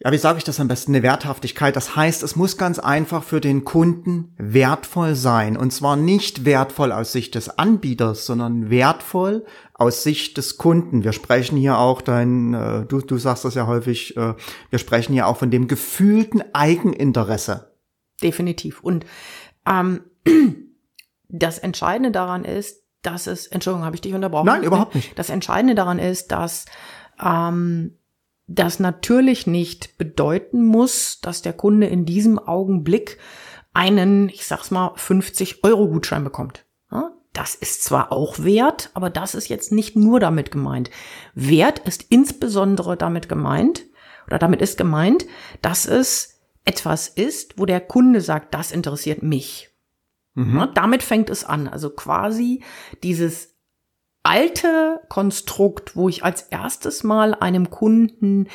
ja, 0.04 0.12
wie 0.12 0.18
sage 0.18 0.40
ich 0.40 0.44
das 0.44 0.60
am 0.60 0.68
besten, 0.68 0.96
eine 0.96 1.04
Werthaftigkeit. 1.04 1.76
Das 1.76 1.96
heißt, 1.96 2.24
es 2.24 2.36
muss 2.36 2.58
ganz 2.58 2.80
einfach 2.80 3.24
für 3.24 3.40
den 3.40 3.64
Kunden 3.64 4.34
wertvoll 4.38 5.14
sein. 5.14 5.56
Und 5.56 5.72
zwar 5.72 5.96
nicht 5.96 6.44
wertvoll 6.44 6.92
aus 6.92 7.12
Sicht 7.12 7.36
des 7.36 7.60
Anbieters, 7.60 8.26
sondern 8.26 8.72
wertvoll 8.72 9.46
aus 9.76 10.02
Sicht 10.02 10.38
des 10.38 10.58
Kunden. 10.58 11.04
Wir 11.04 11.14
sprechen 11.14 11.56
hier 11.56 11.78
auch 11.78 12.02
dein, 12.02 12.56
äh, 12.56 12.86
du, 12.88 13.02
du 13.02 13.20
sagst 13.20 13.46
das 13.46 13.54
ja 13.54 13.68
häufig, 13.68 14.18
äh, 14.18 14.34
wir 14.72 14.80
sprechen 14.80 15.14
hier 15.14 15.28
auch 15.28 15.38
von 15.38 15.52
dem 15.52 15.68
gefühlten 15.68 16.44
Eigeninteresse. 16.52 17.78
Definitiv. 18.24 18.82
Und 18.82 19.06
ähm, 19.68 20.02
das 21.30 21.60
Entscheidende 21.60 22.10
daran 22.10 22.44
ist, 22.44 22.82
dass 23.04 23.28
es, 23.28 23.46
Entschuldigung, 23.46 23.86
habe 23.86 23.96
ich 23.96 24.02
dich 24.02 24.16
unterbrochen? 24.16 24.48
Nein, 24.48 24.64
überhaupt 24.64 24.96
nicht. 24.96 25.18
Das 25.18 25.30
Entscheidende 25.30 25.76
daran 25.76 26.00
ist, 26.00 26.32
dass 26.32 26.66
ähm, 27.24 28.00
das 28.56 28.80
natürlich 28.80 29.48
nicht 29.48 29.98
bedeuten 29.98 30.66
muss, 30.66 31.20
dass 31.22 31.42
der 31.42 31.54
Kunde 31.54 31.88
in 31.88 32.06
diesem 32.06 32.40
Augenblick 32.40 33.18
einen, 33.74 34.30
ich 34.30 34.46
sag's 34.46 34.72
mal, 34.72 34.94
50-Euro-Gutschein 34.96 36.24
bekommt. 36.24 36.66
Ja, 36.92 37.12
Das 37.34 37.56
ist 37.56 37.84
zwar 37.84 38.12
auch 38.12 38.40
wert, 38.40 38.90
aber 38.94 39.10
das 39.10 39.36
ist 39.36 39.48
jetzt 39.48 39.72
nicht 39.72 39.96
nur 39.96 40.20
damit 40.20 40.52
gemeint. 40.52 40.90
Wert 41.34 41.80
ist 41.80 42.06
insbesondere 42.10 42.98
damit 42.98 43.30
gemeint, 43.30 43.86
oder 44.28 44.38
damit 44.40 44.62
ist 44.62 44.78
gemeint, 44.78 45.26
dass 45.62 45.86
es 45.86 46.40
etwas 46.64 47.08
ist, 47.08 47.58
wo 47.58 47.66
der 47.66 47.82
Kunde 47.82 48.22
sagt, 48.22 48.54
das 48.54 48.72
interessiert 48.72 49.24
mich. 49.24 49.70
Ja, 50.36 50.68
damit 50.68 51.04
fängt 51.04 51.30
es 51.30 51.44
an. 51.44 51.68
Also 51.68 51.90
quasi 51.90 52.64
dieses 53.04 53.56
alte 54.23 55.01
Konstrukt, 55.10 55.95
wo 55.95 56.10
ich 56.10 56.23
als 56.23 56.43
erstes 56.43 57.03
mal 57.03 57.34
einem 57.34 57.69
Kunden 57.69 58.47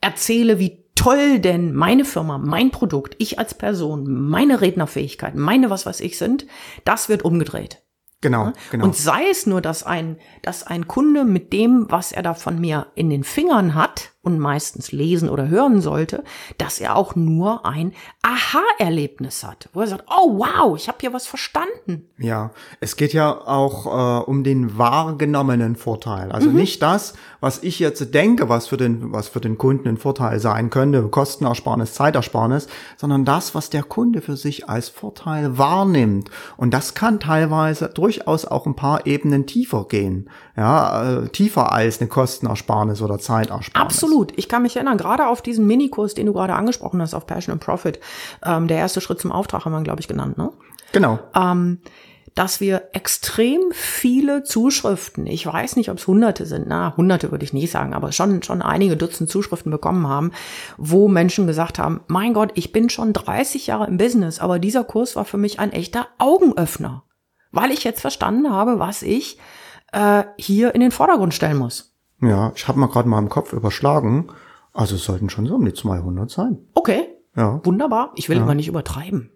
erzähle, 0.00 0.58
wie 0.58 0.84
toll 0.94 1.38
denn 1.38 1.74
meine 1.74 2.04
Firma, 2.04 2.38
mein 2.38 2.70
Produkt, 2.70 3.14
ich 3.18 3.38
als 3.38 3.54
Person, 3.54 4.28
meine 4.28 4.60
Rednerfähigkeit, 4.60 5.34
meine 5.36 5.70
was 5.70 5.86
weiß 5.86 6.00
ich 6.00 6.18
sind, 6.18 6.46
das 6.84 7.08
wird 7.08 7.24
umgedreht. 7.24 7.82
Genau, 8.20 8.52
genau. 8.72 8.84
Und 8.84 8.96
sei 8.96 9.30
es 9.30 9.46
nur, 9.46 9.60
dass 9.60 9.84
ein, 9.84 10.18
dass 10.42 10.66
ein 10.66 10.88
Kunde 10.88 11.24
mit 11.24 11.52
dem, 11.52 11.86
was 11.88 12.10
er 12.10 12.22
da 12.22 12.34
von 12.34 12.60
mir 12.60 12.88
in 12.96 13.10
den 13.10 13.22
Fingern 13.22 13.76
hat 13.76 14.12
und 14.28 14.38
meistens 14.38 14.92
lesen 14.92 15.28
oder 15.28 15.48
hören 15.48 15.80
sollte, 15.80 16.22
dass 16.58 16.80
er 16.80 16.96
auch 16.96 17.16
nur 17.16 17.64
ein 17.66 17.92
Aha-Erlebnis 18.22 19.42
hat, 19.42 19.68
wo 19.72 19.80
er 19.80 19.86
sagt, 19.86 20.04
oh 20.08 20.38
wow, 20.38 20.76
ich 20.76 20.88
habe 20.88 20.98
hier 21.00 21.12
was 21.12 21.26
verstanden. 21.26 22.08
Ja, 22.18 22.50
es 22.80 22.96
geht 22.96 23.12
ja 23.12 23.32
auch 23.32 23.86
äh, 23.86 24.24
um 24.24 24.44
den 24.44 24.76
wahrgenommenen 24.76 25.76
Vorteil. 25.76 26.30
Also 26.30 26.50
mhm. 26.50 26.56
nicht 26.56 26.82
das, 26.82 27.14
was 27.40 27.62
ich 27.62 27.78
jetzt 27.78 28.12
denke, 28.12 28.48
was 28.48 28.66
für 28.66 28.76
den, 28.76 29.12
was 29.12 29.28
für 29.28 29.40
den 29.40 29.56
Kunden 29.56 29.88
ein 29.88 29.96
Vorteil 29.96 30.40
sein 30.40 30.70
könnte, 30.70 31.02
Kostenersparnis, 31.08 31.94
Zeitersparnis, 31.94 32.66
sondern 32.96 33.24
das, 33.24 33.54
was 33.54 33.70
der 33.70 33.82
Kunde 33.82 34.20
für 34.20 34.36
sich 34.36 34.68
als 34.68 34.88
Vorteil 34.88 35.56
wahrnimmt. 35.56 36.30
Und 36.56 36.74
das 36.74 36.94
kann 36.94 37.20
teilweise 37.20 37.88
durchaus 37.88 38.44
auch 38.44 38.66
ein 38.66 38.76
paar 38.76 39.06
Ebenen 39.06 39.46
tiefer 39.46 39.86
gehen. 39.88 40.28
Ja, 40.56 41.22
äh, 41.22 41.28
tiefer 41.28 41.72
als 41.72 42.00
eine 42.00 42.08
Kostenersparnis 42.08 43.00
oder 43.00 43.18
Zeitersparnis. 43.18 43.70
Absolut. 43.74 44.17
Ich 44.36 44.48
kann 44.48 44.62
mich 44.62 44.76
erinnern, 44.76 44.98
gerade 44.98 45.26
auf 45.26 45.42
diesen 45.42 45.66
Minikurs, 45.66 46.14
den 46.14 46.26
du 46.26 46.32
gerade 46.32 46.54
angesprochen 46.54 47.00
hast, 47.00 47.14
auf 47.14 47.26
Passion 47.26 47.52
and 47.52 47.62
Profit, 47.62 48.00
ähm, 48.44 48.68
der 48.68 48.78
erste 48.78 49.00
Schritt 49.00 49.20
zum 49.20 49.32
Auftrag 49.32 49.64
haben 49.64 49.72
wir, 49.72 49.82
glaube 49.82 50.00
ich, 50.00 50.08
genannt, 50.08 50.38
ne? 50.38 50.50
Genau. 50.92 51.18
Ähm, 51.34 51.80
dass 52.38 52.60
wir 52.60 52.90
extrem 52.92 53.60
viele 53.72 54.44
Zuschriften, 54.44 55.26
ich 55.26 55.44
weiß 55.44 55.74
nicht, 55.74 55.90
ob 55.90 55.98
es 55.98 56.06
hunderte 56.06 56.46
sind, 56.46 56.66
na, 56.68 56.96
hunderte 56.96 57.32
würde 57.32 57.44
ich 57.44 57.52
nicht 57.52 57.70
sagen, 57.70 57.94
aber 57.94 58.12
schon, 58.12 58.44
schon 58.44 58.62
einige 58.62 58.96
Dutzend 58.96 59.28
Zuschriften 59.28 59.72
bekommen 59.72 60.06
haben, 60.06 60.30
wo 60.76 61.08
Menschen 61.08 61.48
gesagt 61.48 61.80
haben, 61.80 62.00
mein 62.06 62.34
Gott, 62.34 62.52
ich 62.54 62.70
bin 62.70 62.90
schon 62.90 63.12
30 63.12 63.66
Jahre 63.66 63.88
im 63.88 63.96
Business, 63.96 64.38
aber 64.38 64.60
dieser 64.60 64.84
Kurs 64.84 65.16
war 65.16 65.24
für 65.24 65.36
mich 65.36 65.58
ein 65.58 65.72
echter 65.72 66.06
Augenöffner, 66.18 67.02
weil 67.50 67.72
ich 67.72 67.82
jetzt 67.82 68.02
verstanden 68.02 68.52
habe, 68.52 68.78
was 68.78 69.02
ich 69.02 69.38
äh, 69.92 70.22
hier 70.38 70.76
in 70.76 70.80
den 70.80 70.92
Vordergrund 70.92 71.34
stellen 71.34 71.56
muss. 71.56 71.87
Ja, 72.20 72.52
ich 72.54 72.66
habe 72.68 72.78
mal 72.78 72.88
gerade 72.88 73.08
mal 73.08 73.18
im 73.18 73.28
Kopf 73.28 73.52
überschlagen. 73.52 74.28
Also 74.72 74.96
es 74.96 75.04
sollten 75.04 75.30
schon 75.30 75.46
so 75.46 75.56
um 75.56 75.64
die 75.64 75.74
200 75.74 76.30
sein. 76.30 76.58
Okay. 76.74 77.08
Ja. 77.36 77.60
Wunderbar. 77.64 78.12
Ich 78.16 78.28
will 78.28 78.36
ja. 78.36 78.42
immer 78.42 78.54
nicht 78.54 78.68
übertreiben. 78.68 79.30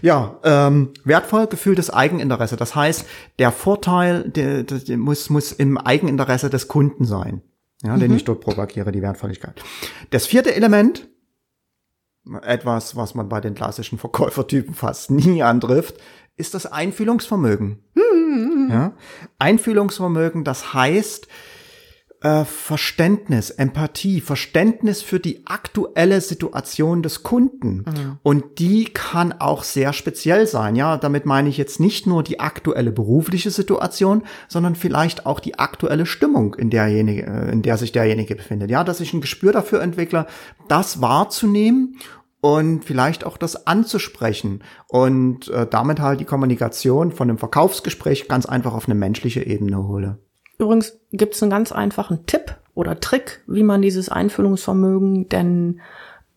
Ja, 0.00 0.38
ähm, 0.44 0.92
wertvoll 1.04 1.46
gefühltes 1.48 1.90
Eigeninteresse. 1.90 2.56
Das 2.56 2.74
heißt, 2.74 3.04
der 3.38 3.50
Vorteil 3.50 4.28
der, 4.28 4.62
der 4.62 4.96
muss, 4.96 5.28
muss 5.28 5.52
im 5.52 5.76
Eigeninteresse 5.76 6.50
des 6.50 6.68
Kunden 6.68 7.04
sein, 7.04 7.42
ja, 7.82 7.96
mhm. 7.96 8.00
den 8.00 8.16
ich 8.16 8.24
dort 8.24 8.40
propagiere, 8.40 8.92
die 8.92 9.02
Wertvolligkeit. 9.02 9.62
Das 10.10 10.26
vierte 10.26 10.54
Element, 10.54 11.08
etwas, 12.42 12.96
was 12.96 13.14
man 13.14 13.28
bei 13.28 13.40
den 13.40 13.54
klassischen 13.54 13.98
Verkäufertypen 13.98 14.74
fast 14.74 15.10
nie 15.10 15.42
antrifft, 15.42 15.96
ist 16.36 16.54
das 16.54 16.66
Einfühlungsvermögen. 16.66 17.82
Mhm. 17.94 18.68
Ja? 18.70 18.92
Einfühlungsvermögen, 19.38 20.44
das 20.44 20.74
heißt, 20.74 21.26
äh, 22.22 22.44
Verständnis, 22.44 23.50
Empathie, 23.50 24.20
Verständnis 24.20 25.02
für 25.02 25.20
die 25.20 25.46
aktuelle 25.46 26.20
Situation 26.20 27.02
des 27.02 27.22
Kunden. 27.22 27.84
Mhm. 27.86 28.18
Und 28.22 28.58
die 28.58 28.84
kann 28.84 29.32
auch 29.32 29.62
sehr 29.62 29.92
speziell 29.92 30.46
sein. 30.46 30.76
Ja, 30.76 30.96
damit 30.96 31.26
meine 31.26 31.48
ich 31.48 31.58
jetzt 31.58 31.78
nicht 31.78 32.06
nur 32.06 32.22
die 32.22 32.40
aktuelle 32.40 32.92
berufliche 32.92 33.50
Situation, 33.50 34.22
sondern 34.48 34.76
vielleicht 34.76 35.26
auch 35.26 35.40
die 35.40 35.58
aktuelle 35.58 36.06
Stimmung, 36.06 36.54
in 36.54 36.70
derjenige, 36.70 37.26
äh, 37.26 37.52
in 37.52 37.62
der 37.62 37.76
sich 37.76 37.92
derjenige 37.92 38.34
befindet. 38.34 38.70
Ja, 38.70 38.82
dass 38.82 39.00
ich 39.00 39.12
ein 39.12 39.20
Gespür 39.20 39.52
dafür 39.52 39.82
entwickle, 39.82 40.26
das 40.68 41.00
wahrzunehmen 41.00 41.98
und 42.40 42.84
vielleicht 42.84 43.24
auch 43.24 43.36
das 43.36 43.66
anzusprechen 43.66 44.62
und 44.88 45.48
äh, 45.48 45.66
damit 45.66 46.00
halt 46.00 46.20
die 46.20 46.24
Kommunikation 46.24 47.12
von 47.12 47.28
einem 47.28 47.38
Verkaufsgespräch 47.38 48.28
ganz 48.28 48.46
einfach 48.46 48.72
auf 48.72 48.86
eine 48.86 48.94
menschliche 48.94 49.44
Ebene 49.44 49.86
hole. 49.86 50.18
Übrigens 50.58 50.98
gibt 51.12 51.34
es 51.34 51.42
einen 51.42 51.50
ganz 51.50 51.72
einfachen 51.72 52.26
Tipp 52.26 52.56
oder 52.74 53.00
Trick, 53.00 53.42
wie 53.46 53.62
man 53.62 53.82
dieses 53.82 54.08
Einfühlungsvermögen 54.08 55.28
denn 55.28 55.80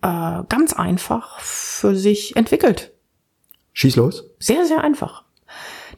äh, 0.02 0.44
ganz 0.50 0.74
einfach 0.74 1.40
für 1.40 1.96
sich 1.96 2.36
entwickelt. 2.36 2.92
Schieß 3.74 3.96
los. 3.96 4.26
Sehr, 4.40 4.66
sehr 4.66 4.84
einfach. 4.84 5.24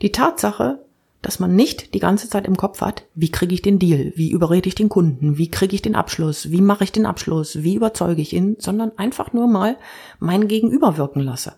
Die 0.02 0.12
Tatsache, 0.12 0.80
dass 1.22 1.40
man 1.40 1.56
nicht 1.56 1.94
die 1.94 2.00
ganze 2.00 2.30
Zeit 2.30 2.48
im 2.48 2.58
Kopf 2.58 2.82
hat, 2.82 3.04
wie 3.14 3.30
kriege 3.30 3.54
ich 3.54 3.62
den 3.62 3.80
Deal, 3.80 4.14
wie 4.16 4.32
überrede 4.32 4.68
ich 4.68 4.76
den 4.76 4.90
Kunden, 4.90 5.38
wie 5.38 5.50
kriege 5.50 5.76
ich 5.76 5.82
den 5.82 5.96
Abschluss, 5.96 6.52
wie 6.52 6.62
mache 6.62 6.84
ich 6.84 6.92
den 6.92 7.06
Abschluss, 7.06 7.64
wie 7.64 7.76
überzeuge 7.76 8.22
ich 8.22 8.34
ihn, 8.34 8.56
sondern 8.60 8.98
einfach 8.98 9.34
nur 9.34 9.48
mal 9.48 9.78
mein 10.20 10.48
Gegenüber 10.48 10.98
wirken 10.98 11.22
lasse. 11.22 11.54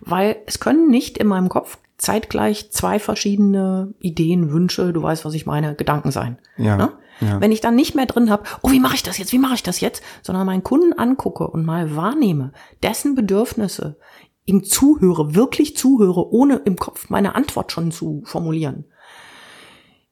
Weil 0.00 0.36
es 0.46 0.60
können 0.60 0.88
nicht 0.90 1.18
in 1.18 1.26
meinem 1.26 1.48
Kopf 1.48 1.78
zeitgleich 1.98 2.70
zwei 2.70 2.98
verschiedene 2.98 3.94
Ideen, 4.00 4.52
Wünsche, 4.52 4.92
du 4.92 5.02
weißt, 5.02 5.24
was 5.24 5.34
ich 5.34 5.46
meine, 5.46 5.74
Gedanken 5.74 6.10
sein. 6.10 6.38
Ja, 6.56 6.76
ne? 6.76 6.92
ja. 7.20 7.40
Wenn 7.40 7.52
ich 7.52 7.60
dann 7.60 7.74
nicht 7.74 7.94
mehr 7.94 8.06
drin 8.06 8.30
habe, 8.30 8.44
oh, 8.62 8.70
wie 8.70 8.80
mache 8.80 8.96
ich 8.96 9.02
das 9.02 9.18
jetzt, 9.18 9.32
wie 9.32 9.38
mache 9.38 9.54
ich 9.54 9.62
das 9.62 9.80
jetzt, 9.80 10.02
sondern 10.22 10.46
meinen 10.46 10.62
Kunden 10.62 10.92
angucke 10.92 11.46
und 11.48 11.64
mal 11.64 11.96
wahrnehme, 11.96 12.52
dessen 12.82 13.14
Bedürfnisse, 13.14 13.96
ihm 14.44 14.62
zuhöre, 14.62 15.34
wirklich 15.34 15.76
zuhöre, 15.76 16.30
ohne 16.30 16.56
im 16.64 16.76
Kopf 16.76 17.08
meine 17.08 17.34
Antwort 17.34 17.72
schon 17.72 17.90
zu 17.90 18.22
formulieren, 18.24 18.84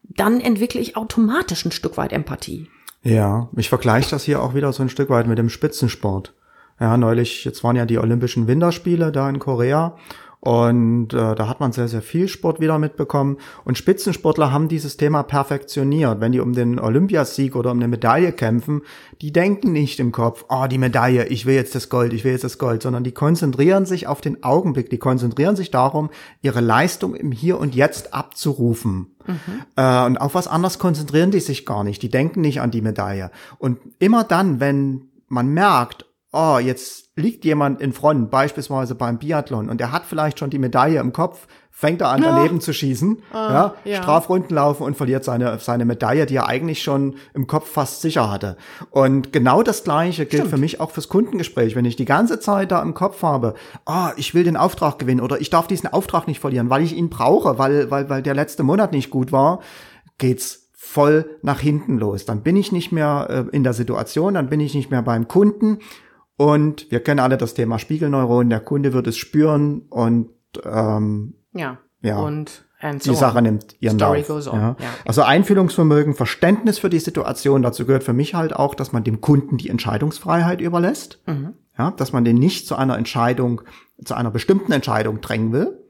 dann 0.03 0.41
entwickle 0.41 0.81
ich 0.81 0.97
automatisch 0.97 1.65
ein 1.65 1.73
Stück 1.73 1.97
weit 1.97 2.13
Empathie. 2.13 2.69
Ja, 3.03 3.51
ich 3.55 3.69
vergleiche 3.69 4.11
das 4.11 4.25
hier 4.25 4.43
auch 4.43 4.55
wieder 4.55 4.73
so 4.73 4.83
ein 4.83 4.89
Stück 4.89 5.11
weit 5.11 5.27
mit 5.27 5.39
dem 5.39 5.51
Spitzensport. 5.51 6.35
Ja, 6.81 6.97
neulich, 6.97 7.45
jetzt 7.45 7.63
waren 7.63 7.77
ja 7.77 7.87
die 7.87 7.99
Olympischen 7.99 8.47
Winterspiele 8.47 9.13
da 9.13 9.29
in 9.29 9.39
Korea 9.39 9.97
und 10.45 11.15
äh, 11.15 11.35
da 11.35 11.49
hat 11.49 11.61
man 11.61 11.73
sehr, 11.73 11.89
sehr 11.89 12.03
viel 12.03 12.29
Sport 12.29 12.61
wieder 12.61 12.79
mitbekommen. 12.79 13.39
Und 13.65 13.79
Spitzensportler 13.79 14.53
haben 14.53 14.69
dieses 14.69 14.99
Thema 14.99 15.23
perfektioniert. 15.23 16.21
Wenn 16.21 16.33
die 16.33 16.41
um 16.41 16.53
den 16.53 16.79
Olympiasieg 16.79 17.57
oder 17.57 17.71
um 17.71 17.79
eine 17.79 17.89
Medaille 17.89 18.31
kämpfen, 18.31 18.83
die 19.23 19.33
denken 19.33 19.73
nicht 19.73 20.01
im 20.01 20.13
Kopf, 20.13 20.45
oh, 20.51 20.67
die 20.67 20.77
Medaille, 20.77 21.29
ich 21.29 21.47
will 21.47 21.55
jetzt 21.55 21.75
das 21.75 21.89
Gold, 21.89 22.13
ich 22.13 22.25
will 22.25 22.33
jetzt 22.33 22.45
das 22.45 22.59
Gold, 22.59 22.83
sondern 22.83 23.05
die 23.05 23.13
konzentrieren 23.13 23.87
sich 23.87 24.07
auf 24.07 24.21
den 24.21 24.43
Augenblick, 24.43 24.91
die 24.91 24.99
konzentrieren 24.99 25.57
sich 25.57 25.71
darum, 25.71 26.11
ihre 26.43 26.61
Leistung 26.61 27.15
im 27.15 27.33
Hier 27.33 27.59
und 27.59 27.75
Jetzt 27.75 28.13
abzurufen. 28.13 29.17
Mhm. 29.27 29.63
Äh, 29.77 30.05
und 30.05 30.19
auf 30.19 30.35
was 30.35 30.47
anderes 30.47 30.79
konzentrieren 30.79 31.31
die 31.31 31.41
sich 31.41 31.65
gar 31.65 31.85
nicht. 31.85 32.03
Die 32.03 32.11
denken 32.11 32.43
nicht 32.43 32.61
an 32.61 32.71
die 32.71 32.83
Medaille. 32.83 33.31
Und 33.57 33.79
immer 33.99 34.25
dann, 34.25 34.61
wenn 34.61 35.09
man 35.27 35.49
merkt, 35.49 36.05
oh, 36.35 36.59
jetzt 36.59 37.11
liegt 37.16 37.44
jemand 37.44 37.81
in 37.81 37.92
Front, 37.92 38.31
beispielsweise 38.31 38.94
beim 38.94 39.18
Biathlon, 39.18 39.68
und 39.68 39.81
er 39.81 39.92
hat 39.92 40.05
vielleicht 40.05 40.40
schon 40.40 40.51
die 40.51 40.59
Medaille 40.59 40.99
im 40.99 41.12
Kopf, 41.12 41.47
fängt 41.70 42.01
er 42.01 42.11
an, 42.11 42.23
daneben 42.23 42.61
zu 42.61 42.73
schießen, 42.73 43.23
ah, 43.33 43.37
ja, 43.37 43.75
ja, 43.85 44.03
Strafrunden 44.03 44.55
laufen 44.55 44.83
und 44.85 44.97
verliert 44.97 45.25
seine, 45.25 45.59
seine 45.59 45.85
Medaille, 45.85 46.27
die 46.27 46.37
er 46.37 46.49
eigentlich 46.49 46.83
schon 46.83 47.16
im 47.35 47.47
Kopf 47.47 47.70
fast 47.70 48.01
sicher 48.01 48.31
hatte. 48.31 48.57
Und 48.90 49.33
genau 49.33 49.62
das 49.62 49.85
Gleiche 49.85 50.27
gilt 50.27 50.42
Stimmt. 50.42 50.51
für 50.51 50.61
mich 50.61 50.81
auch 50.81 50.90
fürs 50.90 51.09
Kundengespräch. 51.09 51.75
Wenn 51.75 51.85
ich 51.85 51.97
die 51.97 52.05
ganze 52.05 52.38
Zeit 52.38 52.70
da 52.70 52.83
im 52.83 52.94
Kopf 52.94 53.23
habe, 53.23 53.55
ah, 53.87 54.12
ich 54.16 54.35
will 54.35 54.44
den 54.44 54.57
Auftrag 54.57 54.99
gewinnen 54.99 55.20
oder 55.20 55.40
ich 55.40 55.51
darf 55.51 55.66
diesen 55.66 55.92
Auftrag 55.92 56.29
nicht 56.29 56.40
verlieren, 56.40 56.70
weil 56.70 56.83
ich 56.83 56.97
ihn 56.97 57.11
brauche, 57.11 57.59
weil, 57.59 57.90
weil, 57.90 58.09
weil 58.09 58.23
der 58.23 58.35
letzte 58.35 58.62
Monat 58.62 58.92
nicht 58.92 59.11
gut 59.11 59.33
war, 59.33 59.61
geht's 60.18 60.70
voll 60.73 61.38
nach 61.42 61.59
hinten 61.59 61.99
los. 61.99 62.25
Dann 62.25 62.42
bin 62.42 62.57
ich 62.57 62.70
nicht 62.70 62.92
mehr 62.92 63.27
äh, 63.29 63.57
in 63.57 63.64
der 63.64 63.73
Situation, 63.73 64.35
dann 64.35 64.49
bin 64.49 64.61
ich 64.61 64.75
nicht 64.75 64.90
mehr 64.90 65.03
beim 65.03 65.27
Kunden 65.27 65.79
und 66.37 66.90
wir 66.90 67.01
kennen 67.01 67.20
alle 67.20 67.37
das 67.37 67.55
Thema 67.55 67.79
Spiegelneuronen. 67.79 68.51
Der 68.51 68.61
Kunde 68.61 68.92
wird 68.92 69.07
es 69.07 69.16
spüren 69.16 69.83
und 69.88 70.31
ähm, 70.64 71.35
ja. 71.53 71.79
ja. 72.03 72.18
Und 72.18 72.64
so 72.99 73.12
die 73.12 73.16
Sache 73.16 73.40
nimmt 73.40 73.77
ihren 73.81 73.99
Story 73.99 74.18
Lauf. 74.18 74.29
Goes 74.29 74.49
on. 74.49 74.61
Ja. 74.61 74.77
ja. 74.79 74.87
Also 75.07 75.23
Einfühlungsvermögen, 75.23 76.14
Verständnis 76.14 76.79
für 76.79 76.90
die 76.90 76.99
Situation. 76.99 77.62
Dazu 77.62 77.87
gehört 77.87 78.05
für 78.05 78.12
mich 78.12 78.35
halt 78.35 78.55
auch, 78.55 78.75
dass 78.75 78.92
man 78.92 79.05
dem 79.05 79.20
Kunden 79.20 79.57
die 79.57 79.70
Entscheidungsfreiheit 79.70 80.61
überlässt. 80.61 81.23
Mhm. 81.27 81.55
Ja, 81.79 81.90
dass 81.92 82.12
man 82.12 82.25
den 82.25 82.37
nicht 82.37 82.68
zu 82.68 82.77
einer 82.77 82.97
Entscheidung, 82.97 83.62
zu 84.05 84.14
einer 84.14 84.31
bestimmten 84.31 84.70
Entscheidung 84.70 85.20
drängen 85.20 85.53
will, 85.53 85.84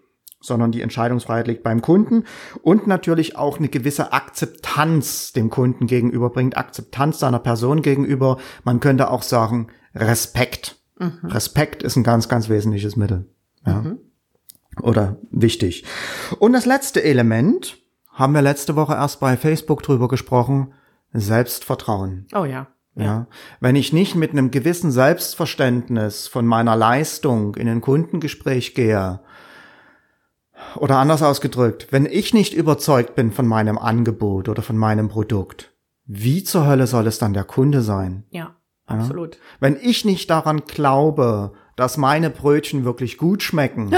sondern 0.45 0.73
die 0.73 0.83
Entscheidungsfreiheit 0.83 1.47
liegt 1.47 1.63
beim 1.63 1.83
Kunden 1.83 2.25
und 2.63 2.87
natürlich 2.87 3.37
auch 3.37 3.59
eine 3.59 3.69
gewisse 3.69 4.13
Akzeptanz 4.13 5.33
dem 5.33 5.51
Kunden 5.51 5.87
gegenüberbringt, 5.87 6.57
Akzeptanz 6.57 7.19
seiner 7.19 7.39
Person 7.39 7.83
gegenüber. 7.83 8.39
Man 8.65 8.81
könnte 8.81 9.11
auch 9.11 9.23
sagen, 9.23 9.69
Respekt. 9.95 10.77
Mhm. 10.99 11.19
Respekt 11.25 11.83
ist 11.83 11.97
ein 11.97 12.05
ganz, 12.05 12.29
ganz 12.29 12.49
wesentliches 12.49 12.97
Mittel. 12.97 13.27
Ja. 13.67 13.81
Mhm. 13.81 13.99
Oder 14.81 15.17
wichtig. 15.31 15.85
Und 16.39 16.53
das 16.53 16.67
letzte 16.67 17.03
Element 17.03 17.79
haben 18.13 18.33
wir 18.33 18.43
letzte 18.43 18.77
Woche 18.77 18.95
erst 18.95 19.21
bei 19.21 19.37
Facebook 19.37 19.83
drüber 19.83 20.09
gesprochen. 20.09 20.73
Selbstvertrauen. 21.13 22.27
Oh 22.35 22.45
ja. 22.45 22.67
Ja. 22.97 23.05
ja. 23.05 23.27
Wenn 23.61 23.77
ich 23.77 23.93
nicht 23.93 24.15
mit 24.15 24.33
einem 24.33 24.51
gewissen 24.51 24.91
Selbstverständnis 24.91 26.27
von 26.27 26.47
meiner 26.47 26.77
Leistung 26.77 27.55
in 27.57 27.69
ein 27.69 27.81
Kundengespräch 27.81 28.75
gehe, 28.75 29.21
oder 30.77 30.99
anders 30.99 31.23
ausgedrückt, 31.23 31.89
wenn 31.91 32.07
ich 32.07 32.35
nicht 32.35 32.55
überzeugt 32.55 33.15
bin 33.15 33.33
von 33.33 33.47
meinem 33.47 33.79
Angebot 33.79 34.49
oder 34.49 34.63
von 34.63 34.77
meinem 34.77 35.09
Produkt, 35.09 35.73
wie 36.07 36.45
zur 36.45 36.67
Hölle 36.67 36.87
soll 36.87 37.07
es 37.07 37.19
dann 37.19 37.35
der 37.35 37.45
Kunde 37.45 37.83
sein? 37.83 38.25
Ja. 38.31 38.57
Absolut. 38.87 39.39
Wenn 39.61 39.79
ich 39.81 40.05
nicht 40.05 40.29
daran 40.29 40.65
glaube, 40.67 41.53
dass 41.77 41.97
meine 41.97 42.29
Brötchen 42.29 42.85
wirklich 42.85 43.17
gut 43.17 43.43
schmecken, 43.43 43.91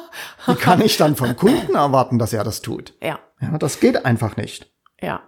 wie 0.46 0.54
kann 0.54 0.82
ich 0.82 0.96
dann 0.98 1.16
vom 1.16 1.34
Kunden 1.36 1.74
erwarten, 1.74 2.18
dass 2.18 2.32
er 2.32 2.44
das 2.44 2.60
tut? 2.60 2.94
Ja. 3.02 3.18
Ja, 3.40 3.56
das 3.58 3.80
geht 3.80 4.04
einfach 4.04 4.36
nicht. 4.36 4.70
Ja. 5.00 5.22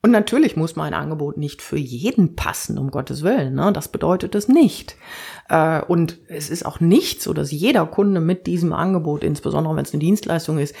Und 0.00 0.12
natürlich 0.12 0.56
muss 0.56 0.76
mein 0.76 0.94
Angebot 0.94 1.38
nicht 1.38 1.60
für 1.60 1.76
jeden 1.76 2.36
passen, 2.36 2.78
um 2.78 2.92
Gottes 2.92 3.22
Willen. 3.22 3.54
Ne? 3.54 3.72
Das 3.72 3.88
bedeutet 3.88 4.36
es 4.36 4.46
nicht. 4.46 4.96
Äh, 5.48 5.82
und 5.82 6.18
es 6.28 6.50
ist 6.50 6.64
auch 6.64 6.78
nicht 6.78 7.20
so, 7.20 7.32
dass 7.32 7.50
jeder 7.50 7.84
Kunde 7.86 8.20
mit 8.20 8.46
diesem 8.46 8.72
Angebot, 8.72 9.24
insbesondere 9.24 9.74
wenn 9.74 9.84
es 9.84 9.92
eine 9.92 10.00
Dienstleistung 10.00 10.58
ist, 10.58 10.74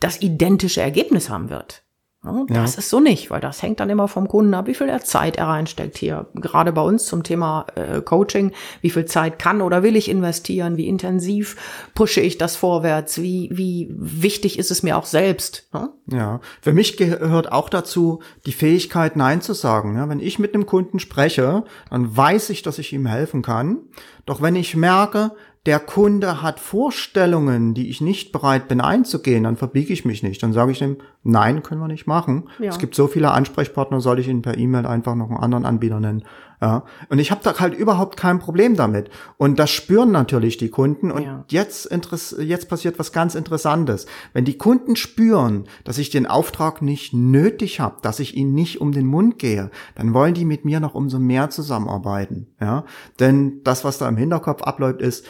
das 0.00 0.20
identische 0.20 0.80
Ergebnis 0.80 1.30
haben 1.30 1.48
wird. 1.48 1.85
Das 2.48 2.74
ja. 2.74 2.78
ist 2.78 2.90
so 2.90 3.00
nicht, 3.00 3.30
weil 3.30 3.40
das 3.40 3.62
hängt 3.62 3.80
dann 3.80 3.90
immer 3.90 4.08
vom 4.08 4.28
Kunden 4.28 4.54
ab, 4.54 4.66
wie 4.66 4.74
viel 4.74 4.88
er 4.88 5.00
Zeit 5.00 5.36
er 5.36 5.46
reinsteckt 5.46 5.96
hier. 5.96 6.26
Gerade 6.34 6.72
bei 6.72 6.82
uns 6.82 7.06
zum 7.06 7.22
Thema 7.22 7.66
äh, 7.74 8.00
Coaching, 8.00 8.52
wie 8.80 8.90
viel 8.90 9.04
Zeit 9.04 9.38
kann 9.38 9.62
oder 9.62 9.82
will 9.82 9.96
ich 9.96 10.10
investieren, 10.10 10.76
wie 10.76 10.88
intensiv 10.88 11.56
pushe 11.94 12.20
ich 12.20 12.38
das 12.38 12.56
vorwärts, 12.56 13.20
wie, 13.22 13.50
wie 13.52 13.88
wichtig 13.96 14.58
ist 14.58 14.70
es 14.70 14.82
mir 14.82 14.96
auch 14.96 15.06
selbst. 15.06 15.68
Ne? 15.72 15.90
Ja, 16.10 16.40
für 16.60 16.72
mich 16.72 16.96
gehört 16.96 17.52
auch 17.52 17.68
dazu 17.68 18.20
die 18.46 18.52
Fähigkeit, 18.52 19.16
Nein 19.16 19.40
zu 19.40 19.52
sagen. 19.52 19.96
Ja, 19.96 20.08
wenn 20.08 20.20
ich 20.20 20.38
mit 20.38 20.54
einem 20.54 20.66
Kunden 20.66 20.98
spreche, 20.98 21.64
dann 21.90 22.16
weiß 22.16 22.50
ich, 22.50 22.62
dass 22.62 22.78
ich 22.78 22.92
ihm 22.92 23.06
helfen 23.06 23.42
kann. 23.42 23.78
Doch 24.24 24.42
wenn 24.42 24.56
ich 24.56 24.76
merke, 24.76 25.32
der 25.66 25.80
Kunde 25.80 26.42
hat 26.42 26.60
Vorstellungen, 26.60 27.74
die 27.74 27.88
ich 27.88 28.00
nicht 28.00 28.30
bereit 28.30 28.68
bin 28.68 28.80
einzugehen, 28.80 29.42
dann 29.42 29.56
verbiege 29.56 29.92
ich 29.92 30.04
mich 30.04 30.22
nicht. 30.22 30.42
Dann 30.42 30.52
sage 30.52 30.70
ich 30.70 30.78
dem, 30.78 30.98
nein, 31.24 31.64
können 31.64 31.80
wir 31.80 31.88
nicht 31.88 32.06
machen. 32.06 32.48
Ja. 32.60 32.70
Es 32.70 32.78
gibt 32.78 32.94
so 32.94 33.08
viele 33.08 33.32
Ansprechpartner, 33.32 34.00
soll 34.00 34.20
ich 34.20 34.28
Ihnen 34.28 34.42
per 34.42 34.56
E-Mail 34.56 34.86
einfach 34.86 35.16
noch 35.16 35.28
einen 35.28 35.40
anderen 35.40 35.66
Anbieter 35.66 35.98
nennen. 35.98 36.22
Ja. 36.62 36.84
Und 37.08 37.18
ich 37.18 37.32
habe 37.32 37.40
da 37.42 37.58
halt 37.58 37.74
überhaupt 37.74 38.16
kein 38.16 38.38
Problem 38.38 38.76
damit. 38.76 39.10
Und 39.38 39.58
das 39.58 39.70
spüren 39.70 40.12
natürlich 40.12 40.56
die 40.56 40.70
Kunden. 40.70 41.10
Und 41.10 41.24
ja. 41.24 41.44
jetzt, 41.48 41.90
jetzt 42.38 42.68
passiert 42.68 42.98
was 43.00 43.12
ganz 43.12 43.34
Interessantes. 43.34 44.06
Wenn 44.32 44.44
die 44.44 44.56
Kunden 44.56 44.94
spüren, 44.94 45.64
dass 45.82 45.98
ich 45.98 46.10
den 46.10 46.26
Auftrag 46.26 46.80
nicht 46.80 47.12
nötig 47.12 47.80
habe, 47.80 47.96
dass 48.02 48.20
ich 48.20 48.36
ihnen 48.36 48.54
nicht 48.54 48.80
um 48.80 48.92
den 48.92 49.06
Mund 49.06 49.40
gehe, 49.40 49.70
dann 49.96 50.14
wollen 50.14 50.34
die 50.34 50.44
mit 50.44 50.64
mir 50.64 50.78
noch 50.78 50.94
umso 50.94 51.18
mehr 51.18 51.50
zusammenarbeiten. 51.50 52.46
Ja. 52.60 52.84
Denn 53.18 53.62
das, 53.64 53.84
was 53.84 53.98
da 53.98 54.08
im 54.08 54.16
Hinterkopf 54.16 54.62
abläuft, 54.62 55.02
ist, 55.02 55.26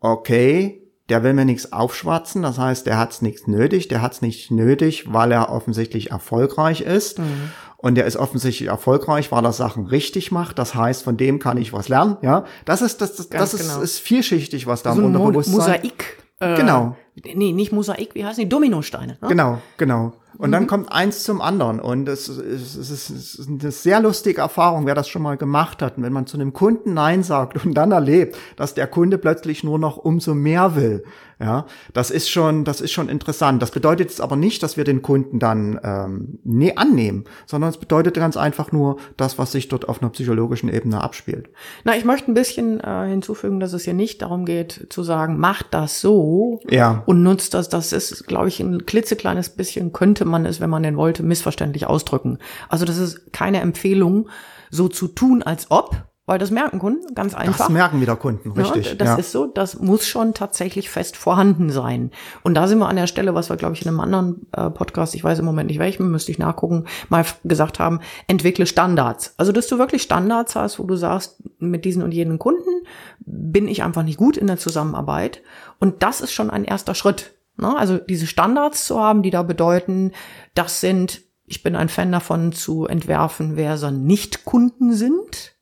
okay, 0.00 0.82
der 1.08 1.22
will 1.22 1.32
mir 1.32 1.44
nichts 1.44 1.72
aufschwatzen, 1.72 2.42
das 2.42 2.58
heißt, 2.58 2.86
der 2.86 2.98
hat's 2.98 3.22
nichts 3.22 3.46
nötig, 3.46 3.88
der 3.88 4.02
hat's 4.02 4.20
nicht 4.20 4.50
nötig, 4.50 5.12
weil 5.12 5.32
er 5.32 5.50
offensichtlich 5.50 6.10
erfolgreich 6.10 6.82
ist. 6.82 7.18
Mhm. 7.18 7.50
Und 7.80 7.94
der 7.94 8.06
ist 8.06 8.16
offensichtlich 8.16 8.68
erfolgreich, 8.68 9.30
weil 9.30 9.44
er 9.44 9.52
Sachen 9.52 9.86
richtig 9.86 10.32
macht. 10.32 10.58
Das 10.58 10.74
heißt, 10.74 11.04
von 11.04 11.16
dem 11.16 11.38
kann 11.38 11.56
ich 11.58 11.72
was 11.72 11.88
lernen. 11.88 12.16
Ja, 12.22 12.44
das 12.64 12.82
ist 12.82 13.00
das, 13.00 13.14
das, 13.14 13.28
das 13.28 13.54
ist, 13.54 13.68
genau. 13.68 13.80
ist 13.80 14.00
vielschichtig, 14.00 14.66
was 14.66 14.82
da 14.82 14.94
so 14.94 15.00
im 15.00 15.14
Unterbewusstsein. 15.14 15.54
Mosaik. 15.54 16.18
Äh, 16.40 16.56
genau. 16.56 16.96
Nee, 17.24 17.52
nicht 17.52 17.72
Mosaik, 17.72 18.16
wie 18.16 18.24
heißen 18.24 18.42
die? 18.42 18.48
Dominosteine. 18.48 19.16
Ne? 19.20 19.28
Genau, 19.28 19.58
genau. 19.76 20.12
Und 20.38 20.50
mhm. 20.50 20.52
dann 20.52 20.66
kommt 20.68 20.92
eins 20.92 21.24
zum 21.24 21.40
anderen. 21.40 21.80
Und 21.80 22.08
es, 22.08 22.28
es, 22.28 22.76
es, 22.76 23.10
ist, 23.10 23.48
eine 23.48 23.72
sehr 23.72 24.00
lustige 24.00 24.40
Erfahrung, 24.40 24.86
wer 24.86 24.94
das 24.94 25.08
schon 25.08 25.22
mal 25.22 25.36
gemacht 25.36 25.82
hat. 25.82 25.98
Und 25.98 26.04
wenn 26.04 26.12
man 26.12 26.26
zu 26.26 26.36
einem 26.36 26.52
Kunden 26.52 26.94
Nein 26.94 27.24
sagt 27.24 27.64
und 27.64 27.74
dann 27.74 27.90
erlebt, 27.90 28.38
dass 28.56 28.72
der 28.72 28.86
Kunde 28.86 29.18
plötzlich 29.18 29.64
nur 29.64 29.78
noch 29.78 29.96
umso 29.96 30.34
mehr 30.34 30.76
will, 30.76 31.04
ja, 31.40 31.66
das 31.92 32.10
ist 32.10 32.28
schon, 32.28 32.64
das 32.64 32.80
ist 32.80 32.90
schon 32.90 33.08
interessant. 33.08 33.62
Das 33.62 33.70
bedeutet 33.70 34.08
jetzt 34.08 34.20
aber 34.20 34.34
nicht, 34.34 34.62
dass 34.62 34.76
wir 34.76 34.82
den 34.82 35.02
Kunden 35.02 35.38
dann 35.38 35.78
ähm, 35.84 36.38
nee, 36.42 36.72
annehmen, 36.74 37.24
sondern 37.46 37.70
es 37.70 37.76
bedeutet 37.76 38.14
ganz 38.14 38.36
einfach 38.36 38.72
nur 38.72 38.98
das, 39.16 39.38
was 39.38 39.52
sich 39.52 39.68
dort 39.68 39.88
auf 39.88 40.02
einer 40.02 40.10
psychologischen 40.10 40.68
Ebene 40.68 41.00
abspielt. 41.00 41.48
Na, 41.84 41.96
ich 41.96 42.04
möchte 42.04 42.30
ein 42.30 42.34
bisschen 42.34 42.80
äh, 42.80 43.06
hinzufügen, 43.08 43.60
dass 43.60 43.72
es 43.72 43.84
hier 43.84 43.94
nicht 43.94 44.20
darum 44.22 44.46
geht 44.46 44.88
zu 44.90 45.04
sagen, 45.04 45.38
macht 45.38 45.66
das 45.70 46.00
so 46.00 46.60
ja. 46.68 47.04
und 47.06 47.22
nutzt 47.22 47.54
das. 47.54 47.68
Das 47.68 47.92
ist, 47.92 48.26
glaube 48.26 48.48
ich, 48.48 48.58
ein 48.58 48.84
klitzekleines 48.84 49.50
bisschen 49.50 49.92
könnte 49.92 50.24
man 50.24 50.44
es, 50.44 50.60
wenn 50.60 50.70
man 50.70 50.82
denn 50.82 50.96
wollte, 50.96 51.22
missverständlich 51.22 51.86
ausdrücken. 51.86 52.38
Also 52.68 52.84
das 52.84 52.98
ist 52.98 53.32
keine 53.32 53.60
Empfehlung, 53.60 54.28
so 54.70 54.88
zu 54.88 55.08
tun, 55.08 55.42
als 55.42 55.70
ob, 55.70 56.08
weil 56.28 56.38
das 56.38 56.50
merken 56.50 56.78
Kunden 56.78 57.14
ganz 57.14 57.34
einfach. 57.34 57.56
Das 57.56 57.68
merken 57.70 58.02
wieder 58.02 58.14
Kunden, 58.14 58.52
richtig. 58.52 58.86
Ja, 58.86 58.94
das 58.96 59.08
ja. 59.08 59.16
ist 59.16 59.32
so, 59.32 59.46
das 59.46 59.80
muss 59.80 60.06
schon 60.06 60.34
tatsächlich 60.34 60.90
fest 60.90 61.16
vorhanden 61.16 61.70
sein. 61.70 62.10
Und 62.42 62.54
da 62.54 62.68
sind 62.68 62.78
wir 62.78 62.86
an 62.86 62.96
der 62.96 63.06
Stelle, 63.06 63.34
was 63.34 63.48
wir, 63.48 63.56
glaube 63.56 63.74
ich, 63.74 63.80
in 63.80 63.88
einem 63.88 64.00
anderen 64.00 64.46
äh, 64.52 64.68
Podcast, 64.68 65.14
ich 65.14 65.24
weiß 65.24 65.38
im 65.38 65.46
Moment 65.46 65.68
nicht 65.68 65.78
welchem, 65.78 66.10
müsste 66.10 66.30
ich 66.30 66.38
nachgucken, 66.38 66.84
mal 67.08 67.24
gesagt 67.44 67.78
haben, 67.78 68.00
entwickle 68.26 68.66
Standards. 68.66 69.32
Also, 69.38 69.52
dass 69.52 69.68
du 69.68 69.78
wirklich 69.78 70.02
Standards 70.02 70.54
hast, 70.54 70.78
wo 70.78 70.84
du 70.84 70.96
sagst, 70.96 71.42
mit 71.60 71.86
diesen 71.86 72.02
und 72.02 72.12
jenen 72.12 72.38
Kunden 72.38 72.82
bin 73.20 73.66
ich 73.66 73.82
einfach 73.82 74.02
nicht 74.02 74.18
gut 74.18 74.36
in 74.36 74.48
der 74.48 74.58
Zusammenarbeit. 74.58 75.40
Und 75.78 76.02
das 76.02 76.20
ist 76.20 76.32
schon 76.32 76.50
ein 76.50 76.64
erster 76.64 76.94
Schritt. 76.94 77.38
Ne? 77.56 77.74
Also 77.74 77.96
diese 77.96 78.26
Standards 78.26 78.84
zu 78.84 79.00
haben, 79.00 79.22
die 79.22 79.30
da 79.30 79.42
bedeuten, 79.42 80.12
das 80.54 80.82
sind, 80.82 81.22
ich 81.46 81.62
bin 81.62 81.74
ein 81.74 81.88
Fan 81.88 82.12
davon 82.12 82.52
zu 82.52 82.86
entwerfen, 82.86 83.56
wer 83.56 83.78
so 83.78 83.90
Nicht-Kunden 83.90 84.92
sind 84.92 85.57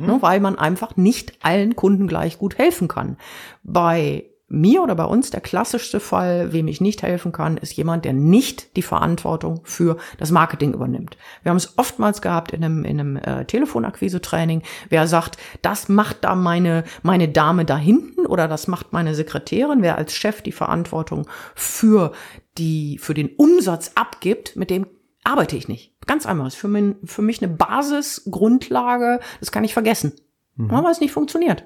mhm. 0.00 0.06
ne, 0.06 0.18
weil 0.20 0.40
man 0.40 0.58
einfach 0.58 0.96
nicht 0.96 1.32
allen 1.42 1.76
Kunden 1.76 2.06
gleich 2.06 2.38
gut 2.38 2.58
helfen 2.58 2.88
kann. 2.88 3.16
Bei 3.62 4.24
mir 4.48 4.82
oder 4.82 4.94
bei 4.94 5.04
uns 5.04 5.30
der 5.30 5.40
klassischste 5.40 6.00
Fall, 6.00 6.52
wem 6.52 6.68
ich 6.68 6.80
nicht 6.80 7.02
helfen 7.02 7.32
kann, 7.32 7.56
ist 7.56 7.72
jemand, 7.72 8.04
der 8.04 8.12
nicht 8.12 8.76
die 8.76 8.82
Verantwortung 8.82 9.60
für 9.64 9.96
das 10.18 10.30
Marketing 10.30 10.74
übernimmt. 10.74 11.16
Wir 11.42 11.50
haben 11.50 11.56
es 11.56 11.78
oftmals 11.78 12.20
gehabt 12.20 12.52
in 12.52 12.62
einem, 12.62 12.84
in 12.84 13.00
einem 13.00 13.16
äh, 13.16 13.44
Telefonakquise-Training, 13.46 14.62
wer 14.90 15.06
sagt, 15.06 15.38
das 15.62 15.88
macht 15.88 16.18
da 16.22 16.34
meine, 16.34 16.84
meine 17.02 17.28
Dame 17.28 17.64
da 17.64 17.76
hinten 17.76 18.26
oder 18.26 18.46
das 18.46 18.68
macht 18.68 18.92
meine 18.92 19.14
Sekretärin, 19.14 19.82
wer 19.82 19.96
als 19.96 20.14
Chef 20.14 20.42
die 20.42 20.52
Verantwortung 20.52 21.26
für 21.54 22.12
die, 22.58 22.98
für 22.98 23.14
den 23.14 23.30
Umsatz 23.36 23.92
abgibt, 23.94 24.56
mit 24.56 24.70
dem 24.70 24.86
arbeite 25.24 25.56
ich 25.56 25.68
nicht. 25.68 25.92
Ganz 26.06 26.26
einfach. 26.26 26.44
Das 26.44 26.54
ist 26.54 26.60
für, 26.60 26.68
mich, 26.68 26.94
für 27.04 27.22
mich 27.22 27.42
eine 27.42 27.52
Basisgrundlage. 27.52 29.20
Das 29.40 29.50
kann 29.50 29.64
ich 29.64 29.72
vergessen. 29.72 30.12
Mhm. 30.56 30.70
weil 30.70 30.92
es 30.92 31.00
nicht 31.00 31.12
funktioniert. 31.12 31.64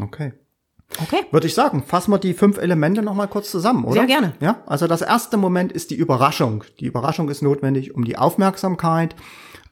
Okay. 0.00 0.32
Okay. 1.02 1.26
Würde 1.30 1.46
ich 1.46 1.54
sagen, 1.54 1.82
fassen 1.82 2.10
wir 2.12 2.18
die 2.18 2.32
fünf 2.32 2.56
Elemente 2.56 3.02
nochmal 3.02 3.28
kurz 3.28 3.50
zusammen, 3.50 3.84
oder? 3.84 3.92
Sehr 3.92 4.06
gerne. 4.06 4.32
Ja, 4.40 4.62
also 4.66 4.86
das 4.86 5.02
erste 5.02 5.36
Moment 5.36 5.70
ist 5.70 5.90
die 5.90 5.96
Überraschung. 5.96 6.64
Die 6.80 6.86
Überraschung 6.86 7.28
ist 7.28 7.42
notwendig, 7.42 7.94
um 7.94 8.04
die 8.04 8.16
Aufmerksamkeit 8.16 9.14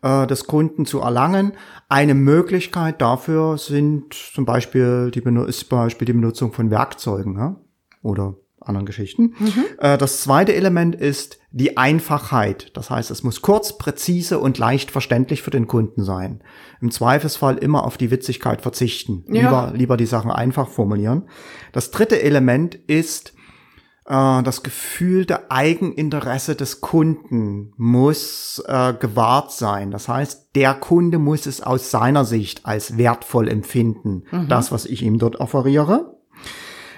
äh, 0.03 0.27
des 0.27 0.47
Kunden 0.47 0.85
zu 0.85 1.01
erlangen. 1.01 1.53
Eine 1.89 2.15
Möglichkeit 2.15 3.01
dafür 3.01 3.57
sind 3.57 4.13
zum 4.13 4.45
Beispiel 4.45 5.11
die, 5.11 5.21
ist 5.49 5.61
zum 5.61 5.79
Beispiel 5.79 6.05
die 6.05 6.13
Benutzung 6.13 6.53
von 6.53 6.71
Werkzeugen 6.71 7.39
ja? 7.39 7.57
oder 8.03 8.35
anderen 8.69 8.87
Geschichten. 8.87 9.35
Mhm. 9.39 9.65
Äh, 9.79 9.99
das 9.99 10.23
zweite 10.23 10.55
Element 10.55 10.95
ist 10.95 11.39
die 11.51 11.77
Einfachheit. 11.77 12.71
Das 12.75 12.91
heißt, 12.91 13.11
es 13.11 13.23
muss 13.23 13.43
kurz, 13.43 13.79
präzise 13.79 14.39
und 14.39 14.59
leicht 14.59 14.91
verständlich 14.91 15.43
für 15.43 15.51
den 15.51 15.67
Kunden 15.67 16.05
sein. 16.05 16.43
Im 16.81 16.91
Zweifelsfall 16.91 17.57
immer 17.59 17.85
auf 17.85 17.97
die 17.97 18.11
Witzigkeit 18.11 18.63
verzichten. 18.63 19.25
Ja. 19.29 19.43
Lieber, 19.43 19.73
lieber 19.75 19.97
die 19.97 20.07
Sachen 20.07 20.31
einfach 20.31 20.69
formulieren. 20.69 21.29
Das 21.73 21.91
dritte 21.91 22.21
Element 22.23 22.75
ist 22.75 23.33
äh, 24.07 24.43
das 24.43 24.63
gefühlte 24.63 25.51
Eigeninteresse 25.51 26.55
des 26.55 26.81
Kunden 26.81 27.73
muss 27.77 28.63
äh, 28.67 28.95
gewahrt 28.95 29.53
sein. 29.53 29.91
Das 29.91 30.09
heißt, 30.09 30.51
der 30.55 30.75
Kunde 30.75 31.19
muss 31.19 31.47
es 31.47 31.61
aus 31.61 31.91
seiner 31.91 32.25
Sicht 32.25 32.67
als 32.67 32.97
wertvoll 32.97 33.49
empfinden, 33.49 34.25
mhm. 34.31 34.49
das, 34.49 34.71
was 34.73 34.87
ich 34.87 35.03
ihm 35.03 35.19
dort 35.19 35.37
offeriere. 35.37 36.16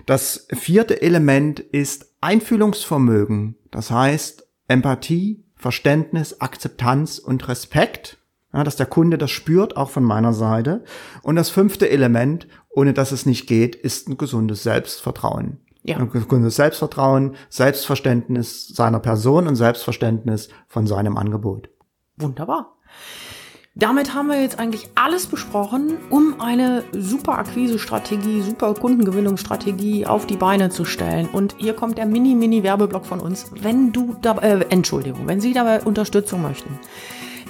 Das 0.09 0.47
vierte 0.55 1.03
Element 1.03 1.61
ist 1.61 2.15
Einfühlungsvermögen. 2.23 3.57
Das 3.71 3.91
heißt 3.91 4.49
Empathie, 4.67 5.45
Verständnis, 5.55 6.41
Akzeptanz 6.41 7.19
und 7.19 7.47
Respekt. 7.47 8.17
Ja, 8.55 8.65
dass 8.65 8.77
der 8.77 8.87
Kunde 8.87 9.19
das 9.19 9.31
spürt, 9.31 9.77
auch 9.77 9.91
von 9.91 10.03
meiner 10.03 10.33
Seite. 10.33 10.83
Und 11.21 11.37
das 11.37 11.51
fünfte 11.51 11.91
Element, 11.91 12.49
ohne 12.71 12.95
dass 12.95 13.13
es 13.13 13.27
nicht 13.27 13.47
geht, 13.47 13.77
ist 13.77 14.09
ein 14.09 14.17
gesundes 14.17 14.63
Selbstvertrauen. 14.63 15.59
Ja. 15.83 15.99
Ein 15.99 16.09
gesundes 16.09 16.57
Selbstvertrauen, 16.57 17.37
Selbstverständnis 17.51 18.67
seiner 18.67 19.01
Person 19.01 19.47
und 19.47 19.57
Selbstverständnis 19.57 20.49
von 20.69 20.87
seinem 20.87 21.19
Angebot. 21.19 21.69
Wunderbar. 22.17 22.79
Damit 23.79 24.13
haben 24.13 24.27
wir 24.27 24.43
jetzt 24.43 24.59
eigentlich 24.59 24.89
alles 24.97 25.29
besprochen, 25.29 25.99
um 26.11 26.41
eine 26.41 26.83
super 26.91 27.39
Akquise-Strategie, 27.39 28.43
super 28.43 28.75
Kundengewinnungsstrategie 28.75 30.05
auf 30.05 30.27
die 30.27 30.37
Beine 30.37 30.69
zu 30.71 30.85
stellen. 30.85 31.29
Und 31.33 31.55
hier 31.59 31.75
kommt 31.75 31.97
der 31.97 32.07
Mini-Mini-Werbeblock 32.07 33.07
von 33.07 33.21
uns. 33.21 33.53
Wenn 33.63 33.93
du 33.93 34.17
da, 34.21 34.37
äh, 34.39 34.67
Entschuldigung, 34.71 35.29
wenn 35.29 35.41
Sie 35.41 35.53
dabei 35.53 35.81
Unterstützung 35.83 36.43
möchten, 36.43 36.77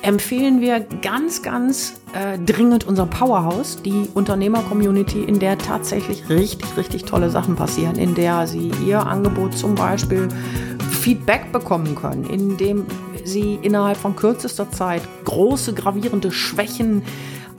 empfehlen 0.02 0.60
wir 0.60 0.80
ganz, 0.80 1.40
ganz 1.40 2.02
äh, 2.12 2.38
dringend 2.38 2.86
unser 2.86 3.06
Powerhouse, 3.06 3.80
die 3.82 4.10
Unternehmer-Community, 4.12 5.24
in 5.24 5.38
der 5.38 5.56
tatsächlich 5.56 6.28
richtig, 6.28 6.76
richtig 6.76 7.04
tolle 7.06 7.30
Sachen 7.30 7.56
passieren, 7.56 7.96
in 7.96 8.14
der 8.14 8.46
Sie 8.46 8.70
Ihr 8.86 9.06
Angebot 9.06 9.56
zum 9.56 9.74
Beispiel 9.74 10.28
Feedback 10.90 11.52
bekommen 11.52 11.94
können, 11.94 12.24
in 12.24 12.58
dem 12.58 12.84
sie 13.28 13.58
innerhalb 13.62 13.96
von 13.96 14.16
kürzester 14.16 14.70
Zeit 14.70 15.02
große, 15.24 15.74
gravierende 15.74 16.32
Schwächen 16.32 17.02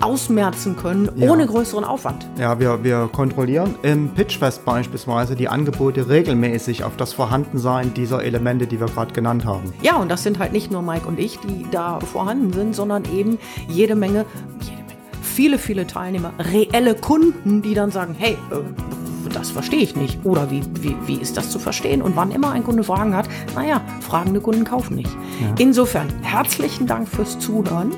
ausmerzen 0.02 0.78
können, 0.78 1.10
Ja. 1.16 1.30
ohne 1.30 1.46
größeren 1.46 1.84
Aufwand. 1.84 2.26
Ja, 2.40 2.58
wir, 2.60 2.84
wir 2.86 3.10
kontrollieren 3.12 3.76
im 3.82 4.10
Pitchfest 4.10 4.64
beispielsweise 4.64 5.36
die 5.36 5.50
Angebote 5.50 6.08
regelmäßig 6.08 6.86
auf 6.86 6.96
das 6.96 7.12
Vorhandensein 7.12 7.94
dieser 7.94 8.24
Elemente, 8.24 8.66
die 8.66 8.80
wir 8.80 8.88
gerade 8.88 9.14
genannt 9.14 9.44
haben. 9.46 9.74
Ja, 9.82 9.98
und 9.98 10.10
das 10.10 10.24
sind 10.24 10.40
halt 10.40 10.54
nicht 10.54 10.72
nur 10.72 10.82
Mike 10.82 11.06
und 11.06 11.20
ich, 11.20 11.38
die 11.40 11.66
da 11.70 12.00
vorhanden 12.00 12.54
sind, 12.54 12.76
sondern 12.76 13.04
eben 13.14 13.38
jede 13.68 13.96
Menge, 13.98 14.26
jede 14.62 14.78
Menge, 14.78 14.90
viele, 15.22 15.58
viele 15.58 15.86
Teilnehmer, 15.86 16.32
reelle 16.40 16.96
Kunden, 16.96 17.62
die 17.62 17.74
dann 17.74 17.92
sagen, 17.92 18.16
hey, 18.18 18.38
äh, 18.52 18.99
das 19.40 19.52
verstehe 19.52 19.80
ich 19.80 19.96
nicht. 19.96 20.20
Oder 20.26 20.52
wie, 20.52 20.62
wie, 20.82 20.96
wie 21.06 21.16
ist 21.16 21.38
das 21.38 21.50
zu 21.50 21.60
verstehen? 21.60 22.02
Und 22.02 22.16
wann 22.16 22.32
immer 22.32 22.52
ein 22.52 22.64
Kunde 22.64 22.84
Fragen 22.84 23.16
hat, 23.16 23.28
naja, 23.56 23.82
fragende 24.02 24.42
Kunden 24.42 24.66
kaufen 24.66 24.96
nicht. 24.96 25.10
Insofern, 25.58 26.08
herzlichen 26.22 26.86
Dank 26.86 27.08
fürs 27.08 27.40
Zuhören. 27.40 27.92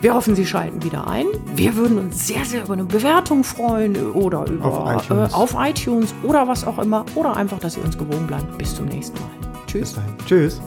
Wir 0.00 0.14
hoffen, 0.14 0.36
Sie 0.36 0.46
schalten 0.46 0.84
wieder 0.84 1.08
ein. 1.08 1.26
Wir 1.54 1.74
würden 1.74 1.98
uns 1.98 2.26
sehr, 2.26 2.44
sehr 2.44 2.62
über 2.64 2.74
eine 2.74 2.84
Bewertung 2.84 3.42
freuen 3.42 3.96
oder 4.12 4.46
über 4.46 4.66
Auf 4.66 5.04
iTunes. 5.04 5.32
Äh, 5.32 5.34
auf 5.34 5.56
iTunes 5.58 6.14
oder 6.22 6.46
was 6.46 6.66
auch 6.66 6.78
immer. 6.78 7.04
Oder 7.14 7.36
einfach, 7.36 7.58
dass 7.58 7.74
Sie 7.74 7.80
uns 7.80 7.96
gewogen 7.96 8.26
bleiben. 8.26 8.46
Bis 8.58 8.74
zum 8.74 8.86
nächsten 8.86 9.18
Mal. 9.18 9.30
Tschüss. 9.66 9.96
Tschüss. 10.26 10.60